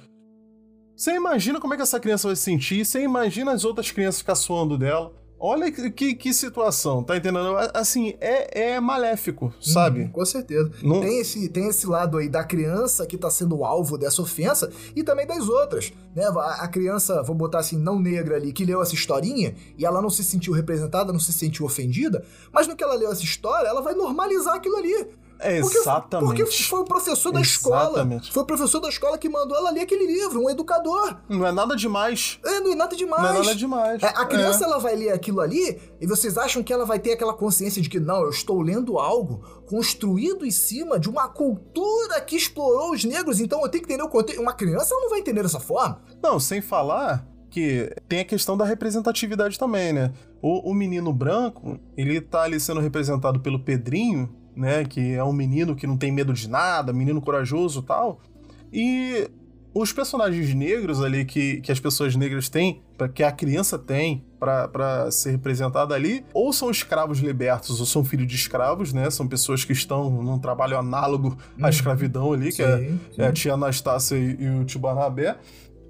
[0.96, 4.22] Você imagina como é que essa criança vai se sentir, você imagina as outras crianças
[4.22, 5.12] caçoando dela.
[5.46, 7.54] Olha que, que situação, tá entendendo?
[7.74, 10.04] Assim, é, é maléfico, sabe?
[10.04, 10.70] Hum, com certeza.
[10.82, 11.02] Não...
[11.02, 15.04] Tem, esse, tem esse lado aí da criança que tá sendo alvo dessa ofensa e
[15.04, 16.24] também das outras, né?
[16.24, 20.00] A, a criança, vou botar assim, não negra ali, que leu essa historinha e ela
[20.00, 23.68] não se sentiu representada, não se sentiu ofendida, mas no que ela leu essa história,
[23.68, 25.08] ela vai normalizar aquilo ali.
[25.44, 26.26] É, exatamente.
[26.26, 28.24] Porque, porque foi o professor da exatamente.
[28.24, 28.32] escola.
[28.32, 31.16] Foi o professor da escola que mandou ela ler aquele livro, um educador.
[31.28, 32.38] Não é nada demais.
[32.44, 33.22] É, não é nada demais.
[33.22, 34.02] Não é nada demais.
[34.02, 34.66] É, a criança é.
[34.66, 37.88] ela vai ler aquilo ali e vocês acham que ela vai ter aquela consciência de
[37.88, 43.04] que não, eu estou lendo algo construído em cima de uma cultura que explorou os
[43.04, 44.40] negros, então eu tenho que entender o contexto.
[44.40, 46.00] Uma criança não vai entender dessa forma.
[46.22, 50.12] Não, sem falar que tem a questão da representatividade também, né?
[50.42, 54.84] O, o menino branco, ele tá ali sendo representado pelo Pedrinho, né?
[54.84, 58.20] Que é um menino que não tem medo de nada, menino corajoso tal.
[58.72, 59.28] E
[59.74, 62.80] os personagens negros ali que, que as pessoas negras têm,
[63.12, 68.26] que a criança tem para ser representada ali, ou são escravos libertos ou são filhos
[68.28, 69.10] de escravos, né?
[69.10, 71.68] São pessoas que estão num trabalho análogo à uhum.
[71.68, 75.36] escravidão ali, que é, sim, é, a tia Anastácia e, e o tio Barnabé,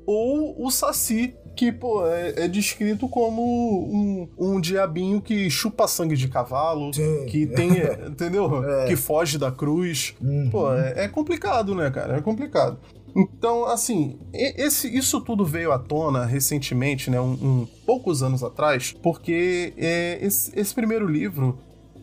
[0.07, 6.17] ou o Saci, que, pô, é, é descrito como um, um, diabinho que chupa sangue
[6.17, 7.27] de cavalo, Sim.
[7.27, 7.71] que tem,
[8.07, 8.45] entendeu?
[8.65, 8.87] É.
[8.87, 10.15] Que foge da cruz.
[10.21, 10.49] Uhum.
[10.51, 12.17] Pô, é, é, complicado, né, cara?
[12.17, 12.79] É complicado.
[13.15, 18.93] Então, assim, esse, isso tudo veio à tona recentemente, né, um, um poucos anos atrás,
[19.03, 21.59] porque é, esse, esse primeiro livro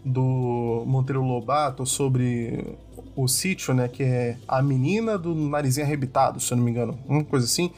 [0.06, 2.78] do Monteiro Lobato sobre
[3.16, 6.98] o sítio, né, que é A Menina do Narizinho Arrebitado, se eu não me engano,
[7.08, 7.72] uma coisa assim,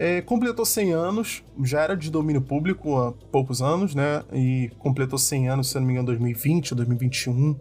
[0.00, 4.24] é, completou 100 anos, já era de domínio público há poucos anos, né?
[4.32, 7.60] E completou 100 anos, se não me engano, 2020 ou 2021.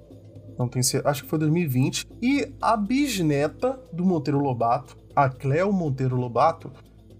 [0.58, 2.08] Não tenho certeza, acho que foi 2020.
[2.22, 6.72] E a bisneta do Monteiro Lobato, a Cleo Monteiro Lobato,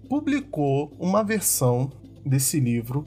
[0.08, 1.92] publicou uma versão
[2.24, 3.06] desse livro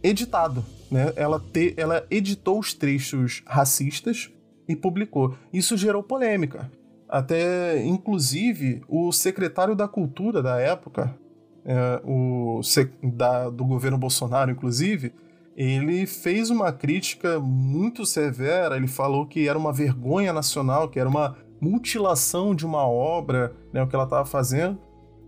[0.00, 0.64] editado.
[0.88, 1.12] Né?
[1.16, 4.30] Ela, te, ela editou os trechos racistas
[4.68, 5.34] e publicou.
[5.52, 6.70] Isso gerou polêmica.
[7.08, 11.18] Até, inclusive, o secretário da Cultura da época,
[12.04, 12.60] o,
[13.02, 15.12] da, do governo Bolsonaro, inclusive,
[15.54, 18.76] ele fez uma crítica muito severa.
[18.76, 23.82] Ele falou que era uma vergonha nacional, que era uma mutilação de uma obra, né,
[23.82, 24.78] o que ela estava fazendo.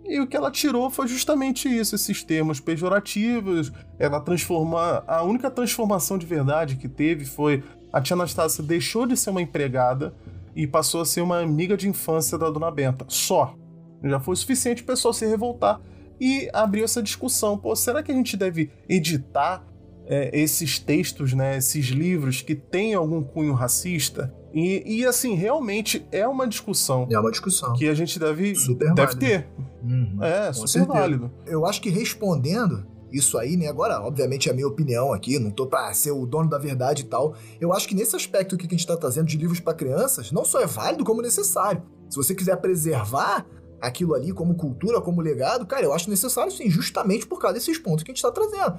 [0.05, 3.71] E o que ela tirou foi justamente isso, esses termos pejorativos.
[3.99, 5.05] Ela transformar.
[5.07, 9.43] A única transformação de verdade que teve foi a tia Anastácia deixou de ser uma
[9.43, 10.15] empregada
[10.55, 13.05] e passou a ser uma amiga de infância da dona Benta.
[13.09, 13.55] Só.
[14.03, 15.81] Já foi o suficiente o pessoal se revoltar
[16.21, 17.57] e abriu essa discussão.
[17.57, 19.67] Pô, será que a gente deve editar
[20.07, 24.35] é, esses textos, né, esses livros que têm algum cunho racista?
[24.53, 27.07] E, e, assim, realmente é uma discussão.
[27.11, 27.73] É uma discussão.
[27.75, 29.49] Que a gente deve, super deve ter.
[29.83, 30.93] Uhum, é, super certeza.
[30.93, 31.31] válido.
[31.47, 33.69] Eu acho que respondendo isso aí, né?
[33.69, 37.03] Agora, obviamente, é a minha opinião aqui, não tô pra ser o dono da verdade
[37.03, 37.35] e tal.
[37.61, 40.45] Eu acho que nesse aspecto que a gente tá trazendo de livros para crianças, não
[40.45, 41.83] só é válido, como necessário.
[42.09, 43.47] Se você quiser preservar
[43.81, 47.79] aquilo ali como cultura, como legado, cara, eu acho necessário sim, justamente por causa desses
[47.79, 48.79] pontos que a gente está trazendo.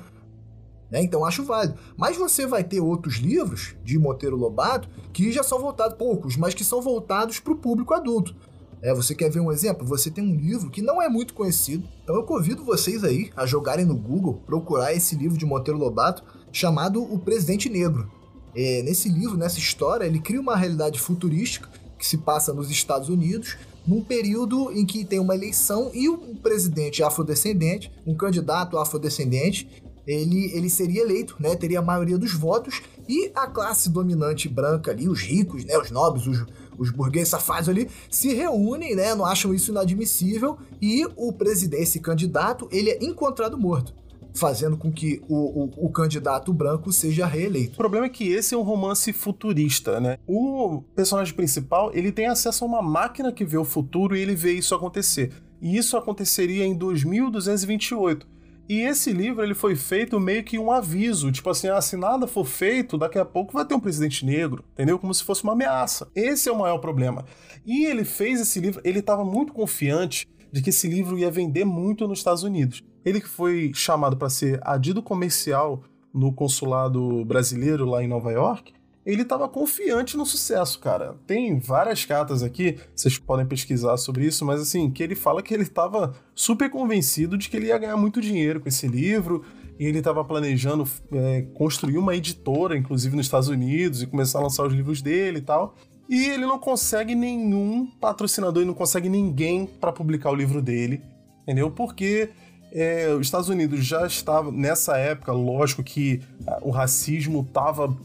[0.91, 1.01] Né?
[1.01, 1.77] Então acho válido.
[1.97, 6.53] Mas você vai ter outros livros de Monteiro Lobato que já são voltados, poucos, mas
[6.53, 8.35] que são voltados para o público adulto.
[8.81, 9.85] É, você quer ver um exemplo?
[9.85, 13.45] Você tem um livro que não é muito conhecido, então eu convido vocês aí a
[13.45, 18.11] jogarem no Google, procurar esse livro de Monteiro Lobato chamado O Presidente Negro.
[18.55, 23.07] É, nesse livro, nessa história, ele cria uma realidade futurística que se passa nos Estados
[23.07, 23.55] Unidos,
[23.87, 29.67] num período em que tem uma eleição e um presidente afrodescendente, um candidato afrodescendente,
[30.05, 31.55] ele, ele seria eleito, né?
[31.55, 35.77] Teria a maioria dos votos e a classe dominante branca ali, os ricos, né?
[35.77, 36.45] Os nobres, os,
[36.77, 39.13] os burgueses safados ali, se reúnem, né?
[39.15, 44.00] Não acham isso inadmissível e o presidente, esse candidato, ele é encontrado morto
[44.33, 47.73] fazendo com que o, o, o, candidato branco seja reeleito.
[47.73, 50.17] O problema é que esse é um romance futurista, né?
[50.27, 54.35] O personagem principal, ele tem acesso a uma máquina que vê o futuro e ele
[54.35, 55.31] vê isso acontecer.
[55.61, 58.27] E isso aconteceria em 2228.
[58.69, 62.25] E esse livro ele foi feito meio que um aviso, tipo assim, ah, se nada
[62.25, 64.97] for feito, daqui a pouco vai ter um presidente negro, entendeu?
[64.97, 66.07] Como se fosse uma ameaça.
[66.15, 67.25] Esse é o maior problema.
[67.65, 71.65] E ele fez esse livro, ele estava muito confiante de que esse livro ia vender
[71.65, 72.81] muito nos Estados Unidos.
[73.05, 75.83] Ele que foi chamado para ser adido comercial
[76.13, 78.73] no consulado brasileiro lá em Nova York,
[79.05, 81.15] ele estava confiante no sucesso, cara.
[81.25, 85.53] Tem várias cartas aqui, vocês podem pesquisar sobre isso, mas assim, que ele fala que
[85.53, 89.43] ele estava super convencido de que ele ia ganhar muito dinheiro com esse livro,
[89.79, 94.43] e ele estava planejando é, construir uma editora, inclusive nos Estados Unidos, e começar a
[94.43, 95.73] lançar os livros dele e tal.
[96.07, 101.01] E ele não consegue nenhum patrocinador, ele não consegue ninguém para publicar o livro dele,
[101.41, 101.71] entendeu?
[101.71, 102.29] Porque
[102.71, 107.95] é, os Estados Unidos já estava, nessa época, lógico que ah, o racismo estava,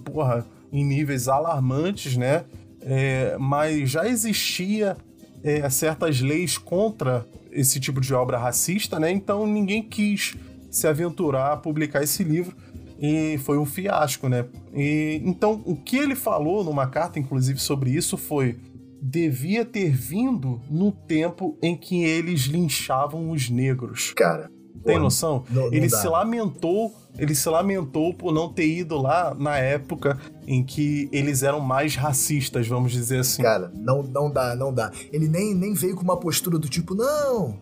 [0.73, 2.45] em níveis alarmantes, né?
[2.81, 4.97] É, mas já existia
[5.43, 9.11] é, certas leis contra esse tipo de obra racista, né?
[9.11, 10.35] Então ninguém quis
[10.71, 12.55] se aventurar a publicar esse livro
[13.01, 14.47] e foi um fiasco, né?
[14.75, 18.57] E, então o que ele falou numa carta, inclusive, sobre isso foi
[19.01, 24.13] devia ter vindo no tempo em que eles linchavam os negros.
[24.17, 24.51] Cara,
[24.87, 25.45] tem noção?
[25.51, 30.63] Não, ele se lamentou, ele se lamentou por não ter ido lá na época em
[30.63, 33.43] que eles eram mais racistas, vamos dizer assim.
[33.43, 34.91] Cara, não, não dá, não dá.
[35.13, 37.57] Ele nem, nem veio com uma postura do tipo, não,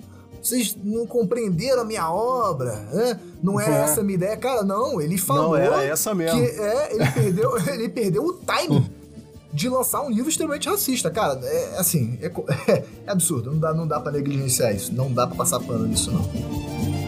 [0.44, 3.18] vocês não compreenderam a minha obra, né?
[3.42, 4.36] não é, é, essa a minha ideia.
[4.36, 5.48] Cara, não, ele falou.
[5.48, 6.38] Não, era essa mesmo.
[6.38, 8.90] Que é, ele perdeu, ele perdeu o time
[9.54, 11.10] de lançar um livro extremamente racista.
[11.10, 12.26] Cara, é assim, é,
[12.70, 13.52] é, é absurdo.
[13.52, 14.92] Não dá, não dá pra negligenciar isso.
[14.92, 17.03] Não dá pra passar pano nisso, não.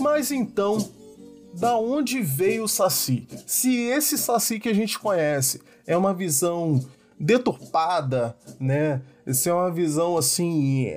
[0.00, 0.76] Mas então,
[1.54, 3.26] da onde veio o Saci?
[3.46, 6.78] Se esse Saci que a gente conhece é uma visão
[7.18, 9.02] deturpada, né?
[9.26, 10.88] Se é uma visão assim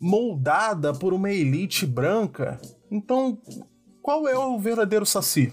[0.00, 2.58] moldada por uma elite branca,
[2.90, 3.38] então
[4.02, 5.52] qual é o verdadeiro Saci?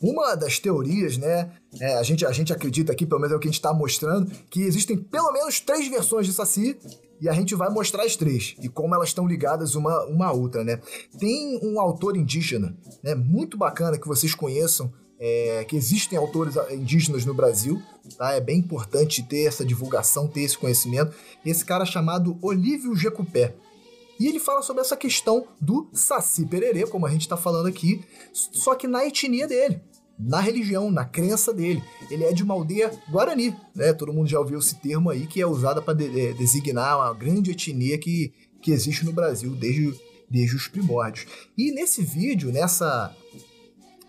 [0.00, 1.52] Uma das teorias, né?
[1.80, 3.72] É, a, gente, a gente acredita aqui, pelo menos é o que a gente está
[3.72, 6.78] mostrando, que existem pelo menos três versões de Saci
[7.20, 10.32] e a gente vai mostrar as três e como elas estão ligadas uma, uma à
[10.32, 10.80] outra, né?
[11.18, 13.14] Tem um autor indígena, né?
[13.14, 17.80] Muito bacana que vocês conheçam, é, que existem autores indígenas no Brasil,
[18.18, 18.32] tá?
[18.32, 21.14] É bem importante ter essa divulgação, ter esse conhecimento.
[21.46, 23.54] Esse cara chamado Olívio Jecupé.
[24.20, 28.04] E ele fala sobre essa questão do Saci Pererê, como a gente está falando aqui,
[28.32, 29.80] só que na etnia dele
[30.18, 31.82] na religião, na crença dele.
[32.10, 33.92] Ele é de uma aldeia guarani, né?
[33.92, 37.14] Todo mundo já ouviu esse termo aí que é usado para de, de, designar uma
[37.14, 39.94] grande etnia que, que existe no Brasil desde,
[40.30, 41.26] desde os primórdios.
[41.56, 43.14] E nesse vídeo, nessa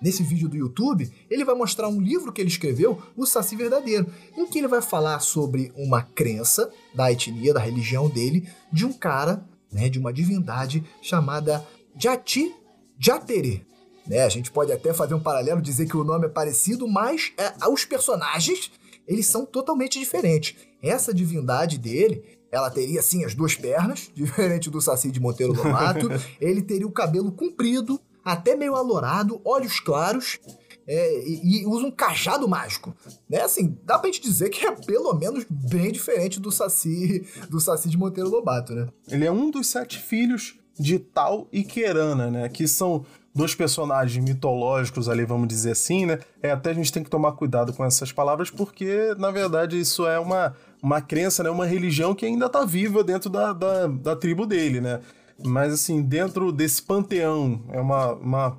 [0.03, 4.05] nesse vídeo do YouTube, ele vai mostrar um livro que ele escreveu, O Saci Verdadeiro,
[4.35, 8.91] em que ele vai falar sobre uma crença da etnia, da religião dele, de um
[8.91, 11.65] cara, né, de uma divindade chamada
[11.97, 12.53] Jati
[12.99, 13.65] Jatere.
[14.07, 14.23] Né?
[14.23, 17.53] A gente pode até fazer um paralelo, dizer que o nome é parecido, mas é,
[17.67, 18.71] os personagens
[19.07, 20.55] eles são totalmente diferentes.
[20.81, 26.10] Essa divindade dele, ela teria sim as duas pernas, diferente do Saci de Monteiro Lobato.
[26.39, 30.39] ele teria o cabelo comprido, até meio alourado, olhos claros.
[30.85, 32.93] É, e, e, usa um cajado mágico,
[33.29, 33.39] né?
[33.39, 37.87] Assim, dá pra gente dizer que é pelo menos bem diferente do Saci, do Saci
[37.87, 38.89] de Monteiro Lobato, né?
[39.08, 42.49] Ele é um dos sete filhos de Tal e Querana, né?
[42.49, 46.19] Que são dos personagens mitológicos ali, vamos dizer assim, né?
[46.42, 50.06] É, até a gente tem que tomar cuidado com essas palavras, porque, na verdade, isso
[50.06, 51.50] é uma, uma crença, né?
[51.50, 55.00] Uma religião que ainda está viva dentro da, da, da, tribo dele, né?
[55.44, 58.58] Mas, assim, dentro desse panteão, é uma, uma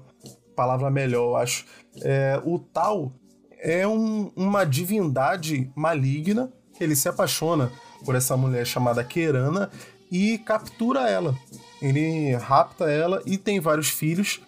[0.57, 1.65] palavra melhor, eu acho.
[2.03, 3.13] É, o tal
[3.61, 7.71] é um, uma divindade maligna, ele se apaixona
[8.05, 9.71] por essa mulher chamada Kerana
[10.11, 11.35] e captura ela.
[11.81, 14.41] Ele rapta ela e tem vários filhos.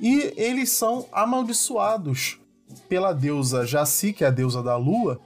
[0.00, 2.38] E eles são amaldiçoados
[2.88, 5.20] pela deusa Jaci, que é a deusa da lua.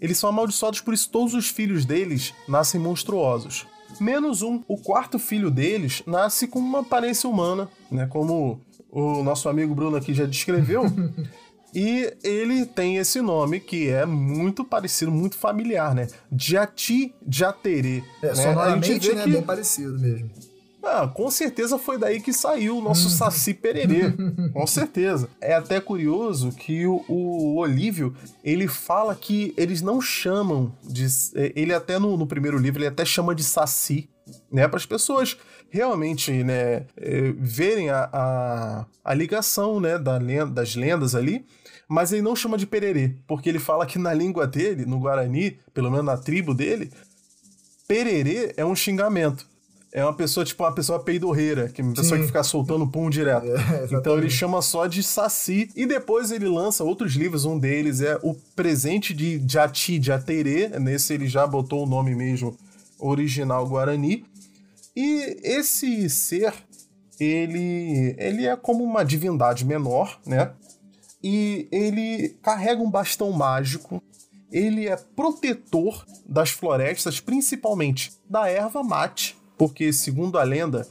[0.00, 3.66] Eles são amaldiçoados, por isso todos os filhos deles nascem monstruosos.
[4.00, 4.62] Menos um.
[4.68, 8.06] O quarto filho deles nasce com uma aparência humana, né?
[8.06, 8.60] Como
[8.90, 10.84] o nosso amigo Bruno aqui já descreveu.
[11.74, 16.08] E ele tem esse nome que é muito parecido, muito familiar, né?
[16.34, 18.02] Jati Jaterê.
[18.22, 18.34] É, né?
[18.34, 19.30] sonoramente né, que...
[19.30, 20.30] bem parecido mesmo.
[20.90, 23.10] Ah, com certeza foi daí que saiu o nosso.
[23.10, 24.12] Saci Pererê.
[24.52, 25.28] com certeza.
[25.40, 31.06] É até curioso que o, o, Olívio, ele fala que eles não chamam de...
[31.34, 34.08] É, ele até no, no primeiro livro, ele até chama de Saci,
[34.50, 34.66] né?
[34.66, 35.36] Para as pessoas
[35.70, 41.44] realmente, né, é, verem a, a, a ligação, né, da lenda, das lendas ali
[41.88, 45.58] mas ele não chama de pererê, porque ele fala que na língua dele, no Guarani,
[45.72, 46.92] pelo menos na tribo dele,
[47.88, 49.46] pererê é um xingamento.
[49.92, 52.02] É uma pessoa, tipo, uma pessoa peidorreira, que é uma Sim.
[52.02, 53.46] pessoa que fica soltando pum direto.
[53.46, 55.70] É, então ele chama só de Saci.
[55.74, 60.68] E depois ele lança outros livros, um deles é O Presente de Jati de Aterê.
[60.78, 62.56] Nesse ele já botou o nome mesmo
[62.98, 64.24] original Guarani.
[64.94, 66.52] E esse ser,
[67.18, 70.52] ele, ele é como uma divindade menor, né?
[71.22, 74.02] e ele carrega um bastão mágico.
[74.50, 80.86] Ele é protetor das florestas, principalmente da erva mate, porque, segundo a lenda,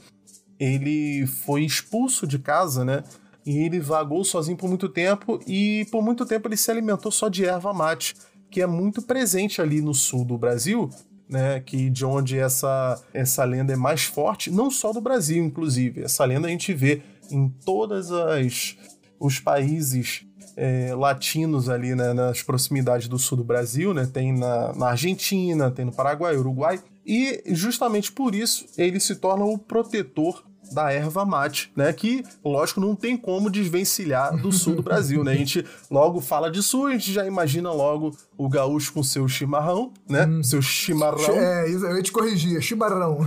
[0.60, 3.02] ele foi expulso de casa, né?
[3.46, 7.28] E ele vagou sozinho por muito tempo e por muito tempo ele se alimentou só
[7.28, 8.14] de erva mate,
[8.50, 10.90] que é muito presente ali no sul do Brasil,
[11.28, 16.02] né, que de onde essa essa lenda é mais forte, não só do Brasil, inclusive.
[16.02, 18.76] Essa lenda a gente vê em todas as
[19.18, 24.08] os países é, latinos ali né, nas proximidades do sul do Brasil, né?
[24.12, 26.80] Tem na, na, Argentina, tem no Paraguai, Uruguai.
[27.08, 31.90] E justamente por isso ele se torna o protetor da erva mate, né?
[31.92, 35.32] Que, lógico, não tem como desvencilhar do sul do Brasil, né?
[35.32, 39.26] A gente logo fala de sul, a gente já imagina logo o gaúcho com seu
[39.26, 40.26] chimarrão, né?
[40.26, 40.42] Hum.
[40.42, 41.34] Seu chimarrão.
[41.34, 43.18] É, eu ia te corrigir, chimarrão.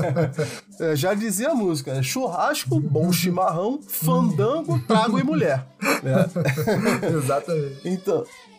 [0.80, 2.02] é, já dizia a música, né?
[2.02, 5.66] Churrasco, bom chimarrão, fandango, trago e mulher.
[6.02, 6.26] Né?
[7.14, 7.80] Exatamente.
[7.84, 8.53] Então, é,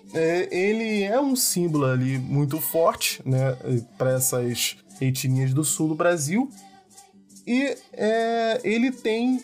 [0.52, 3.58] ele é um símbolo ali muito forte, né?
[3.98, 6.50] Para essas etnias do sul do Brasil.
[7.46, 9.44] E é, ele tem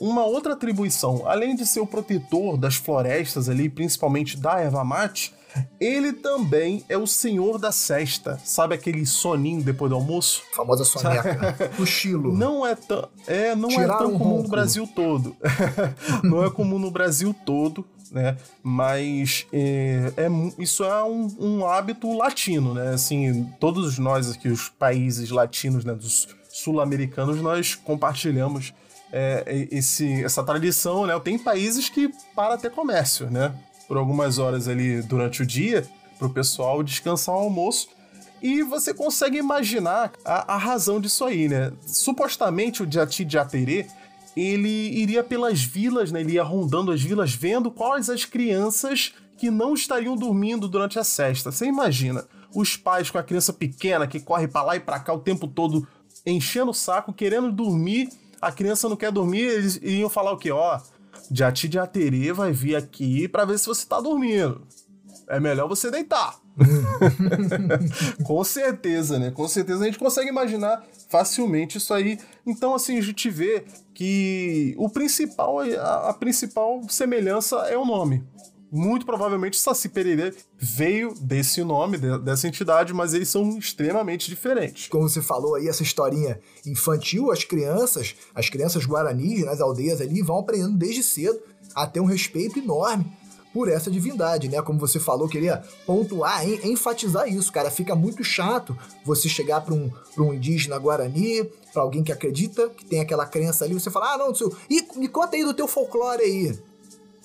[0.00, 1.22] uma outra atribuição.
[1.26, 5.32] Além de ser o protetor das florestas ali, principalmente da erva mate,
[5.78, 8.40] ele também é o senhor da cesta.
[8.44, 10.42] Sabe aquele soninho depois do almoço?
[10.52, 11.70] A famosa soneca.
[11.76, 12.36] Cochilo.
[12.36, 15.36] Não é tão, é, não é tão um comum no Brasil todo.
[16.24, 18.36] não é comum no Brasil todo, né?
[18.62, 22.90] Mas é, é isso é um, um, hábito latino, né?
[22.90, 25.94] Assim, todos nós aqui, os países latinos, né?
[25.94, 28.74] Dos sul-americanos, nós compartilhamos
[29.10, 31.18] é, esse, essa tradição, né?
[31.20, 33.54] Tem países que para ter comércio, né?
[33.88, 35.86] Por algumas horas ali durante o dia,
[36.18, 37.88] para o pessoal descansar o almoço.
[38.42, 41.72] E você consegue imaginar a, a razão disso aí, né?
[41.86, 43.86] Supostamente o Jati Jaterê,
[44.36, 46.20] ele iria pelas vilas, né?
[46.20, 51.04] Ele ia rondando as vilas, vendo quais as crianças que não estariam dormindo durante a
[51.04, 51.50] sesta.
[51.50, 52.24] Você imagina,
[52.54, 55.46] os pais com a criança pequena que corre para lá e para cá o tempo
[55.48, 55.86] todo
[56.24, 58.08] enchendo o saco, querendo dormir,
[58.40, 60.50] a criança não quer dormir, eles iriam falar o quê?
[60.50, 60.80] Ó,
[61.30, 64.66] Jati de Aterê vai vir aqui para ver se você tá dormindo.
[65.28, 66.36] É melhor você deitar.
[68.24, 69.30] Com certeza, né?
[69.30, 72.18] Com certeza a gente consegue imaginar facilmente isso aí.
[72.46, 78.24] Então, assim, a gente vê que o principal, a, a principal semelhança é o nome
[78.74, 84.88] muito provavelmente Saci Pererê veio desse nome, dessa entidade, mas eles são extremamente diferentes.
[84.88, 90.22] Como você falou aí, essa historinha infantil, as crianças, as crianças guaranis nas aldeias ali
[90.22, 91.38] vão aprendendo desde cedo
[91.74, 93.04] a ter um respeito enorme
[93.52, 94.60] por essa divindade, né?
[94.62, 97.70] Como você falou, queria pontuar, enfatizar isso, cara.
[97.70, 102.84] Fica muito chato você chegar para um, um indígena guarani, para alguém que acredita, que
[102.84, 104.54] tem aquela crença ali, você fala, ah, não, seu...
[104.68, 106.58] e me conta aí do teu folclore aí.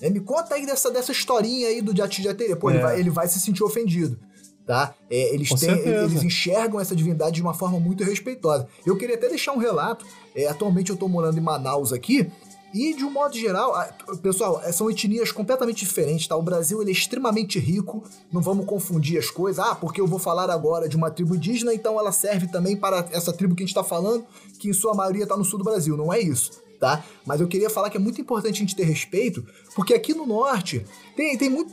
[0.00, 2.54] É, me conta aí dessa, dessa historinha aí do Jati Jaterê.
[2.54, 2.74] Pô, é.
[2.74, 4.18] ele, vai, ele vai se sentir ofendido.
[4.64, 4.94] Tá?
[5.10, 8.68] É, eles, têm, eles enxergam essa divindade de uma forma muito respeitosa.
[8.84, 10.04] Eu queria até deixar um relato.
[10.34, 12.30] É, atualmente eu estou morando em Manaus aqui.
[12.74, 13.74] E de um modo geral,
[14.22, 16.36] pessoal, é, são etnias completamente diferentes, tá?
[16.36, 19.64] O Brasil ele é extremamente rico, não vamos confundir as coisas.
[19.64, 23.08] Ah, porque eu vou falar agora de uma tribo indígena, então ela serve também para
[23.10, 24.24] essa tribo que a gente está falando,
[24.58, 25.96] que em sua maioria está no sul do Brasil.
[25.96, 26.50] Não é isso.
[26.78, 27.04] tá?
[27.26, 29.44] Mas eu queria falar que é muito importante a gente ter respeito,
[29.74, 30.84] porque aqui no norte
[31.16, 31.72] tem, tem muito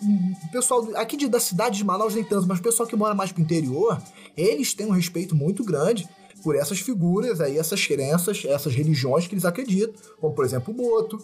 [0.52, 3.32] pessoal aqui de, da cidade de Manaus nem tanto, mas o pessoal que mora mais
[3.32, 4.02] pro interior,
[4.36, 6.08] eles têm um respeito muito grande
[6.46, 10.78] por essas figuras aí, essas crenças, essas religiões que eles acreditam, como por exemplo o
[10.78, 11.20] Boto,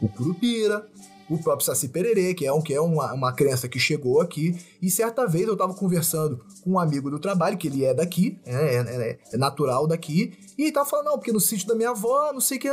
[0.00, 0.86] o Curupira,
[1.28, 4.56] o próprio Saci Pererê, que é, um, que é uma, uma crença que chegou aqui.
[4.80, 8.38] E certa vez eu estava conversando com um amigo do trabalho, que ele é daqui,
[8.46, 11.90] é, é, é natural daqui, e ele tava falando, não, porque no sítio da minha
[11.90, 12.70] avó, não sei o que,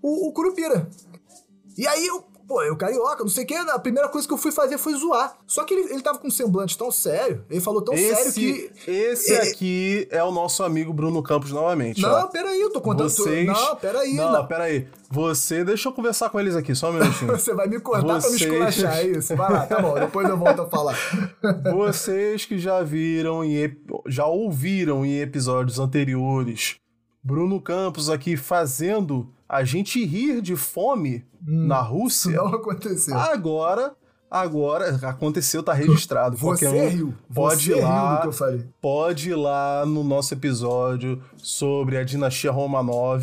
[0.00, 0.88] o, o Curupira.
[1.76, 4.38] E aí eu, pô, eu carioca, não sei o que, a primeira coisa que eu
[4.38, 5.36] fui fazer foi zoar.
[5.46, 8.32] Só que ele, ele tava com um semblante tão sério, ele falou tão esse, sério
[8.32, 8.90] que.
[8.90, 12.00] Esse aqui é o nosso amigo Bruno Campos novamente.
[12.00, 12.26] Não, ó.
[12.26, 13.10] peraí, eu tô contando.
[13.10, 13.46] Vocês...
[13.46, 14.14] Não, peraí.
[14.14, 14.88] Não, não, peraí.
[15.10, 17.30] Você, deixa eu conversar com eles aqui, só um minutinho.
[17.36, 18.42] Você vai me cortar Vocês...
[18.42, 19.36] pra me esculachar, é isso?
[19.36, 20.96] Vai lá, tá bom, depois eu volto a falar.
[21.72, 26.78] Vocês que já viram e já ouviram em episódios anteriores
[27.28, 32.32] Bruno Campos aqui fazendo a gente rir de fome hum, na Rússia.
[32.32, 33.14] Não aconteceu.
[33.18, 33.94] Agora,
[34.30, 36.38] agora aconteceu, tá registrado.
[36.38, 37.14] Você um riu.
[37.34, 38.22] Pode Você ir lá.
[38.22, 38.64] Que eu falei.
[38.80, 43.22] Pode ir lá no nosso episódio sobre a dinastia Romanov,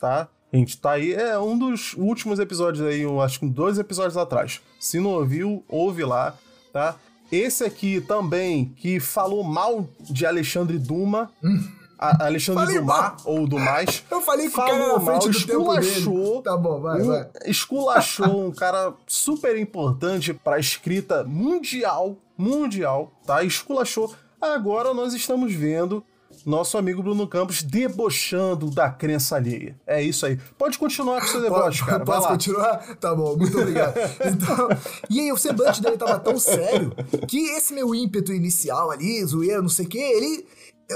[0.00, 0.28] tá?
[0.50, 4.16] A gente tá aí, é um dos últimos episódios aí, eu acho que dois episódios
[4.16, 4.62] atrás.
[4.80, 6.34] Se não ouviu, ouve lá,
[6.72, 6.96] tá?
[7.30, 11.30] Esse aqui também, que falou mal de Alexandre Duma.
[11.44, 13.16] Hum Alexandre falei Dumas, mal.
[13.24, 14.04] ou Dumais.
[14.10, 16.42] Eu falei que o cara tempo dele.
[16.42, 17.28] Tá bom, vai, um, vai.
[17.46, 23.44] Esculachou um cara super importante pra escrita mundial, mundial, tá?
[23.44, 24.12] Esculachou.
[24.40, 26.04] Agora nós estamos vendo
[26.44, 29.76] nosso amigo Bruno Campos debochando da crença alheia.
[29.86, 30.38] É isso aí.
[30.58, 32.04] Pode continuar com o seu deboche, cara.
[32.04, 32.78] Posso continuar?
[32.96, 33.94] Tá bom, muito obrigado.
[34.32, 34.68] Então,
[35.10, 36.92] e aí o semblante dele tava tão sério
[37.28, 40.46] que esse meu ímpeto inicial ali, zoeira, não sei o quê, ele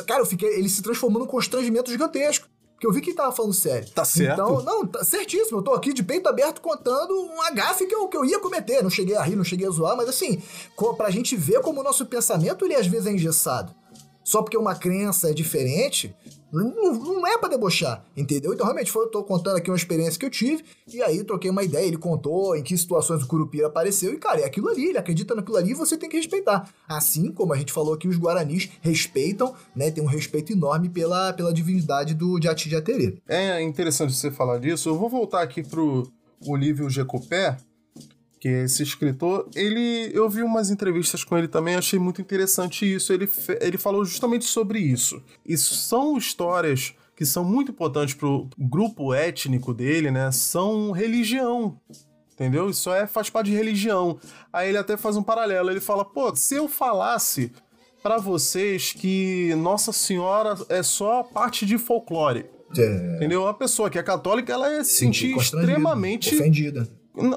[0.05, 0.49] Cara, eu fiquei.
[0.49, 2.49] Ele se transformou num constrangimento gigantesco.
[2.77, 3.89] Porque eu vi que ele tava falando sério.
[3.89, 4.35] Tá certo.
[4.35, 5.59] Então, não, tá certíssimo.
[5.59, 8.83] Eu tô aqui de peito aberto contando um gafe que eu, que eu ia cometer.
[8.83, 10.43] Não cheguei a rir, não cheguei a zoar, mas assim,
[10.97, 13.75] pra gente ver como o nosso pensamento, ele às vezes é engessado.
[14.23, 16.15] Só porque uma crença é diferente,
[16.53, 18.53] não, não é para debochar, entendeu?
[18.53, 21.51] Então, realmente, foi, eu tô contando aqui uma experiência que eu tive, e aí troquei
[21.51, 24.87] uma ideia, ele contou em que situações o Curupira apareceu, e, cara, é aquilo ali,
[24.87, 26.69] ele acredita naquilo ali e você tem que respeitar.
[26.89, 29.91] Assim como a gente falou aqui, os Guaranis respeitam, né?
[29.91, 33.19] Tem um respeito enorme pela, pela divindade do Jati Jaterê.
[33.29, 34.89] É interessante você falar disso.
[34.89, 36.11] Eu vou voltar aqui pro
[36.47, 37.57] Olívio Jecopé,
[38.39, 42.93] que é esse escritor, ele eu vi umas entrevistas com ele também, achei muito interessante
[42.95, 43.13] isso.
[43.13, 43.29] Ele,
[43.61, 45.23] ele falou justamente sobre isso.
[45.45, 50.31] Isso são histórias que são muito importantes pro grupo étnico dele, né?
[50.31, 51.81] São religião.
[52.35, 52.69] Entendeu?
[52.69, 54.19] Isso é faz parte de religião.
[54.53, 57.51] Aí ele até faz um paralelo, ele fala: "Pô, se eu falasse
[58.03, 62.45] para vocês que Nossa Senhora é só parte de folclore,
[62.77, 63.17] é.
[63.17, 63.47] Entendeu?
[63.47, 66.87] A pessoa que é católica, ela ia se sentir extremamente ofendida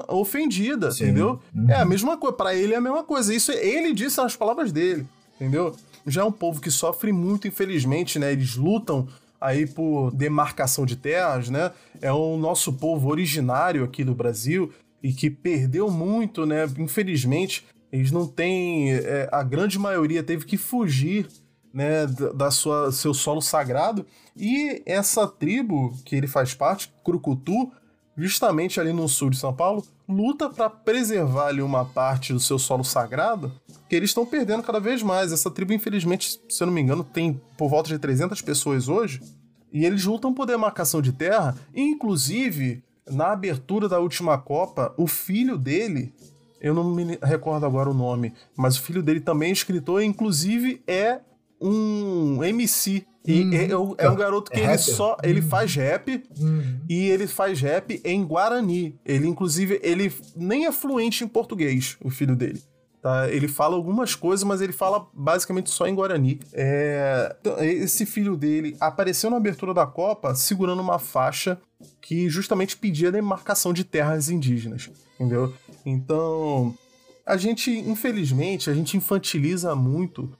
[0.08, 1.04] ofendida, Sim.
[1.04, 1.40] entendeu?
[1.54, 1.70] Uhum.
[1.70, 3.34] É a mesma coisa, para ele é a mesma coisa.
[3.34, 5.06] Isso ele disse nas palavras dele,
[5.36, 5.74] entendeu?
[6.06, 8.32] Já é um povo que sofre muito, infelizmente, né?
[8.32, 9.08] Eles lutam
[9.40, 11.70] aí por demarcação de terras, né?
[12.00, 14.72] É o nosso povo originário aqui do Brasil
[15.02, 16.68] e que perdeu muito, né?
[16.78, 18.92] Infelizmente, eles não têm.
[18.92, 21.26] É, a grande maioria teve que fugir.
[21.72, 22.04] Né,
[22.34, 24.04] da sua seu solo sagrado
[24.36, 27.70] e essa tribo que ele faz parte, Crucutu,
[28.20, 32.58] justamente ali no sul de São Paulo, luta para preservar ali uma parte do seu
[32.58, 33.52] solo sagrado,
[33.88, 35.32] que eles estão perdendo cada vez mais.
[35.32, 39.20] Essa tribo, infelizmente, se eu não me engano, tem por volta de 300 pessoas hoje,
[39.72, 45.56] e eles lutam por demarcação de terra, inclusive na abertura da última Copa, o filho
[45.58, 46.12] dele,
[46.60, 50.82] eu não me recordo agora o nome, mas o filho dele também é escritor, inclusive
[50.86, 51.20] é
[51.60, 53.52] um MC e uhum.
[53.52, 54.94] é, é, um é garoto que é ele rapper.
[54.94, 55.16] só.
[55.22, 55.48] Ele uhum.
[55.48, 56.80] faz rap uhum.
[56.88, 58.98] e ele faz rap em Guarani.
[59.04, 62.62] Ele, inclusive, ele nem é fluente em português, o filho dele.
[63.02, 63.30] Tá?
[63.30, 66.40] Ele fala algumas coisas, mas ele fala basicamente só em Guarani.
[66.52, 67.34] É...
[67.40, 71.58] Então, esse filho dele apareceu na abertura da Copa segurando uma faixa
[72.00, 74.90] que justamente pedia a demarcação de terras indígenas.
[75.14, 75.52] Entendeu?
[75.84, 76.74] Então.
[77.26, 80.32] A gente, infelizmente, a gente infantiliza muito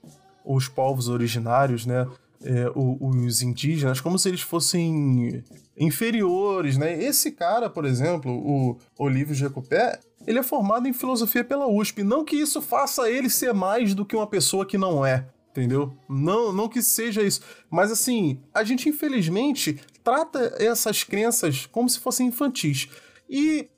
[0.45, 2.07] os povos originários, né?
[2.45, 5.45] É, os indígenas como se eles fossem
[5.76, 7.03] inferiores, né?
[7.03, 12.03] Esse cara, por exemplo, o Olívio Jacopé, ele é formado em filosofia pela USP.
[12.03, 15.93] Não que isso faça ele ser mais do que uma pessoa que não é, entendeu?
[16.09, 17.41] Não, não que seja isso.
[17.70, 22.88] Mas assim, a gente infelizmente trata essas crenças como se fossem infantis.
[23.28, 23.68] E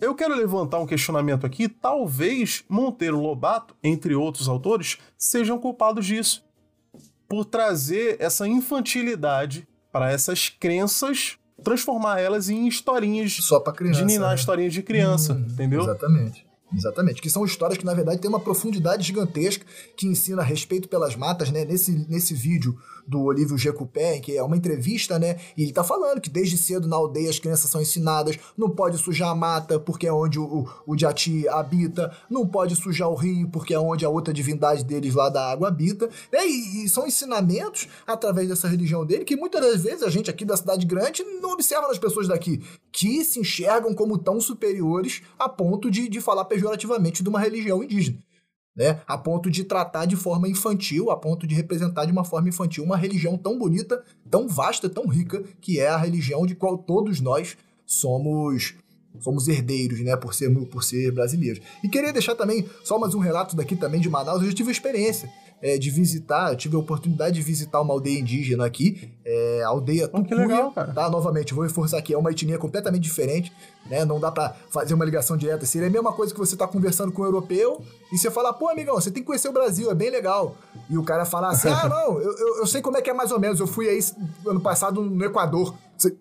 [0.00, 1.68] eu quero levantar um questionamento aqui.
[1.68, 6.44] Talvez Monteiro Lobato, entre outros autores, sejam culpados disso
[7.34, 13.98] por trazer essa infantilidade para essas crenças transformar elas em historinhas Só pra criança.
[14.00, 14.34] de ninar, né?
[14.36, 15.82] historinhas de criança, Hum, entendeu?
[15.82, 16.46] Exatamente.
[16.72, 17.22] Exatamente.
[17.22, 19.64] Que são histórias que, na verdade, têm uma profundidade gigantesca
[19.96, 21.64] que ensina respeito pelas matas, né?
[21.64, 22.76] Nesse, nesse vídeo
[23.06, 25.36] do Olívio Jecupé, que é uma entrevista, né?
[25.56, 28.98] E ele tá falando que desde cedo na aldeia as crianças são ensinadas, não pode
[28.98, 33.14] sujar a mata porque é onde o, o, o Jati habita, não pode sujar o
[33.14, 36.46] rio porque é onde a outra divindade deles lá da água habita, né?
[36.46, 40.44] E, e são ensinamentos através dessa religião dele que muitas das vezes a gente aqui
[40.44, 45.48] da cidade grande não observa nas pessoas daqui, que se enxergam como tão superiores a
[45.48, 48.23] ponto de, de falar pejorativamente de uma religião indígena
[48.76, 49.00] né?
[49.06, 52.84] A ponto de tratar de forma infantil, a ponto de representar de uma forma infantil
[52.84, 57.20] uma religião tão bonita, tão vasta, tão rica, que é a religião de qual todos
[57.20, 57.56] nós
[57.86, 58.74] somos
[59.20, 61.60] somos herdeiros, né, por ser por ser brasileiros.
[61.84, 64.72] E queria deixar também só mais um relato daqui também de Manaus, eu já tive
[64.72, 65.30] experiência
[65.64, 69.68] é, de visitar, eu tive a oportunidade de visitar uma aldeia indígena aqui, é, a
[69.68, 70.92] aldeia Oh, que Tucuia, legal, cara.
[70.92, 71.08] tá?
[71.08, 73.50] Novamente, vou reforçar aqui, é uma etnia completamente diferente,
[73.86, 74.04] né?
[74.04, 75.64] Não dá pra fazer uma ligação direta.
[75.64, 77.80] Seria a mesma coisa que você tá conversando com um europeu
[78.12, 80.54] e você falar, pô, amigão, você tem que conhecer o Brasil, é bem legal.
[80.90, 83.14] E o cara falar assim, ah, não, eu, eu, eu sei como é que é
[83.14, 83.98] mais ou menos, eu fui aí
[84.46, 85.74] ano passado no Equador.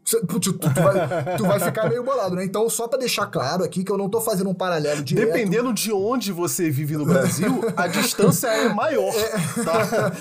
[0.04, 2.44] Você- putz, tu, tu vai, tu vai ficar meio bolado, né?
[2.46, 5.26] Então, só pra deixar claro aqui que eu não tô fazendo um paralelo direto.
[5.28, 9.14] Dependendo de onde você vive no Brasil, a distância é maior,
[9.64, 10.12] tá?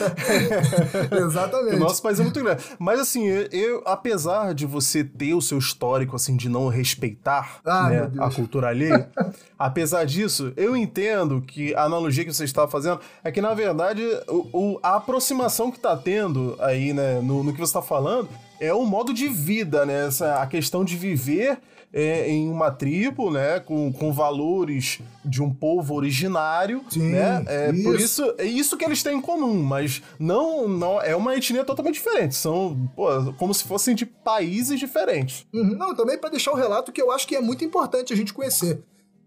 [1.17, 1.77] Exatamente.
[1.77, 2.63] O nosso país é muito grande.
[2.79, 7.89] Mas assim, eu, apesar de você ter o seu histórico assim de não respeitar Ah,
[7.89, 9.09] né, a cultura alheia,
[9.59, 14.03] apesar disso, eu entendo que a analogia que você está fazendo é que, na verdade,
[14.29, 18.29] o, o- a aproximação que está tendo aí, né, no, no que você está falando,
[18.63, 20.07] é o modo de vida, né?
[20.07, 21.59] Essa, a questão de viver
[21.93, 23.59] é, em uma tribo, né?
[23.59, 27.45] Com, com valores de um povo originário, Sim, né?
[27.49, 28.23] É, Por isso.
[28.23, 31.95] isso, é isso que eles têm em comum, mas não, não é uma etnia totalmente
[31.95, 32.37] diferente.
[32.37, 35.45] São, pô, como se fossem de países diferentes.
[35.53, 38.17] Uhum, Não, também pra deixar o relato que eu acho que é muito importante a
[38.17, 38.81] gente conhecer.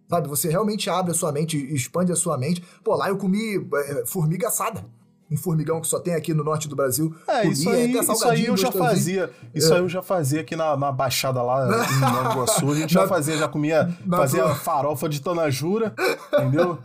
[0.09, 2.63] Sabe, você realmente abre a sua mente, expande a sua mente.
[2.83, 4.85] Pô, lá eu comi é, formiga assada.
[5.29, 7.11] Um formigão que só tem aqui no norte do Brasil.
[7.27, 9.31] É, Comi, isso aí, isso aí eu já fazia.
[9.55, 12.71] Isso aí eu já fazia aqui na, na Baixada lá em Nova Iguaçu.
[12.71, 15.95] A gente já fazia, já comia, na fazia tua- farofa de tonajura,
[16.31, 16.77] entendeu?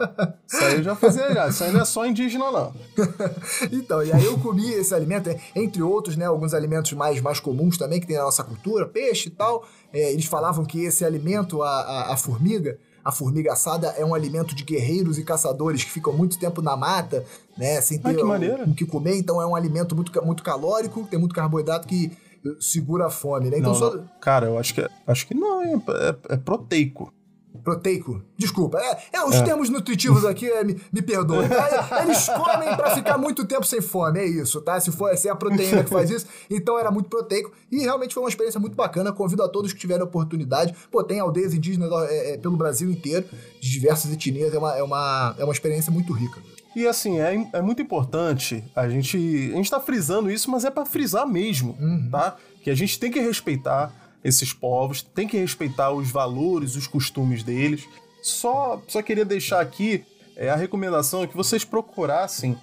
[0.48, 1.48] Isso aí eu já fazia já.
[1.48, 2.72] Isso aí não é só indígena, não.
[3.70, 7.40] Então, e aí eu comi esse alimento, é, entre outros, né, alguns alimentos mais, mais
[7.40, 9.64] comuns também que tem na nossa cultura, peixe e tal.
[9.92, 14.14] É, eles falavam que esse alimento, a, a, a formiga, a formiga assada é um
[14.14, 17.24] alimento de guerreiros e caçadores que ficam muito tempo na mata,
[17.56, 18.64] né, sem Ah, ter que o- maneiro.
[18.64, 19.16] o que comer.
[19.16, 22.10] Então é um alimento muito, muito calórico, tem muito carboidrato que
[22.44, 23.58] eh, segura a fome, né?
[23.58, 23.98] Então Não, só.
[24.20, 27.12] Cara, eu acho que, é- acho que não, é, é- é proteico.
[27.58, 28.22] Proteico.
[28.36, 31.48] Desculpa, é, é os termos nutritivos aqui, é, me, me perdoem.
[32.02, 34.78] Eles comem pra ficar muito tempo sem fome, é isso, tá?
[34.80, 38.14] Se for se é a proteína que faz isso, então era muito proteico e realmente
[38.14, 39.12] foi uma experiência muito bacana.
[39.12, 40.74] Convido a todos que tiverem oportunidade.
[40.90, 43.26] Pô, tem aldeias indígenas é, é, pelo Brasil inteiro,
[43.60, 46.40] de diversas etnias, é uma, é uma, é uma experiência muito rica.
[46.74, 49.16] E assim, é, é muito importante a gente.
[49.52, 51.76] A gente tá frisando isso, mas é pra frisar mesmo,
[52.10, 52.36] tá?
[52.62, 53.92] Que a gente tem que respeitar
[54.22, 57.88] esses povos, tem que respeitar os valores, os costumes deles.
[58.22, 60.04] Só, só queria deixar aqui
[60.36, 62.56] é, a recomendação que vocês procurassem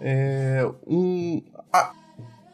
[0.00, 1.40] é, um,
[1.72, 1.92] a-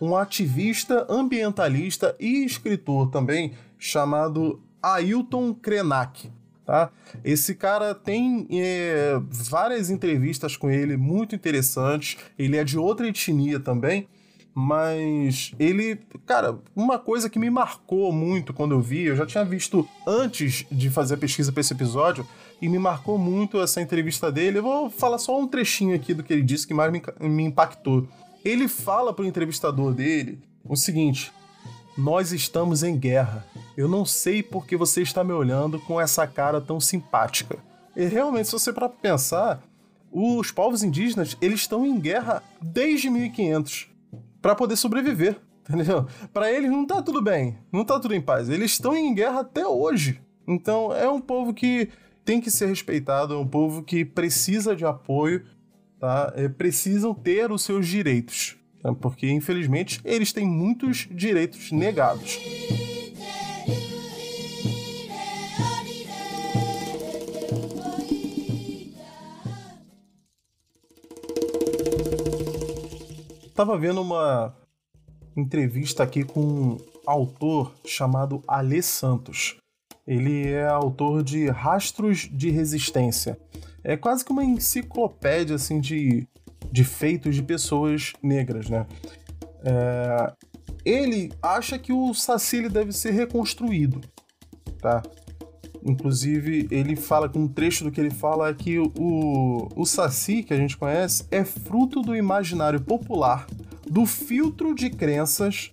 [0.00, 6.30] um ativista ambientalista e escritor também chamado Ailton Krenak.
[6.66, 6.90] Tá?
[7.24, 12.16] Esse cara tem é, várias entrevistas com ele muito interessantes.
[12.38, 14.06] Ele é de outra etnia também,
[14.54, 19.44] mas ele, cara, uma coisa que me marcou muito quando eu vi, eu já tinha
[19.44, 22.26] visto antes de fazer a pesquisa para esse episódio,
[22.60, 24.58] e me marcou muito essa entrevista dele.
[24.58, 28.06] Eu vou falar só um trechinho aqui do que ele disse que mais me, impactou.
[28.44, 31.32] Ele fala pro entrevistador dele o seguinte:
[31.96, 33.46] Nós estamos em guerra.
[33.76, 37.58] Eu não sei por que você está me olhando com essa cara tão simpática.
[37.96, 39.62] E realmente, se você para pensar,
[40.12, 43.89] os povos indígenas, eles estão em guerra desde 1500
[44.40, 46.06] para poder sobreviver, entendeu?
[46.32, 48.48] Para eles não tá tudo bem, não tá tudo em paz.
[48.48, 50.20] Eles estão em guerra até hoje.
[50.46, 51.88] Então, é um povo que
[52.24, 55.44] tem que ser respeitado, é um povo que precisa de apoio,
[55.98, 56.32] tá?
[56.36, 58.92] É, precisam ter os seus direitos, tá?
[58.94, 62.38] porque infelizmente eles têm muitos direitos negados.
[73.60, 74.56] Tava vendo uma
[75.36, 79.58] entrevista aqui com um autor chamado Alê Santos.
[80.06, 83.38] Ele é autor de Rastros de Resistência.
[83.84, 86.26] É quase que uma enciclopédia assim de,
[86.72, 88.86] de feitos de pessoas negras, né?
[89.62, 90.32] É,
[90.82, 94.00] ele acha que o Saci ele deve ser reconstruído,
[94.80, 95.02] tá?
[95.84, 100.42] Inclusive, ele fala com um trecho do que ele fala é que o, o Saci,
[100.42, 103.46] que a gente conhece, é fruto do imaginário popular,
[103.88, 105.70] do filtro de crenças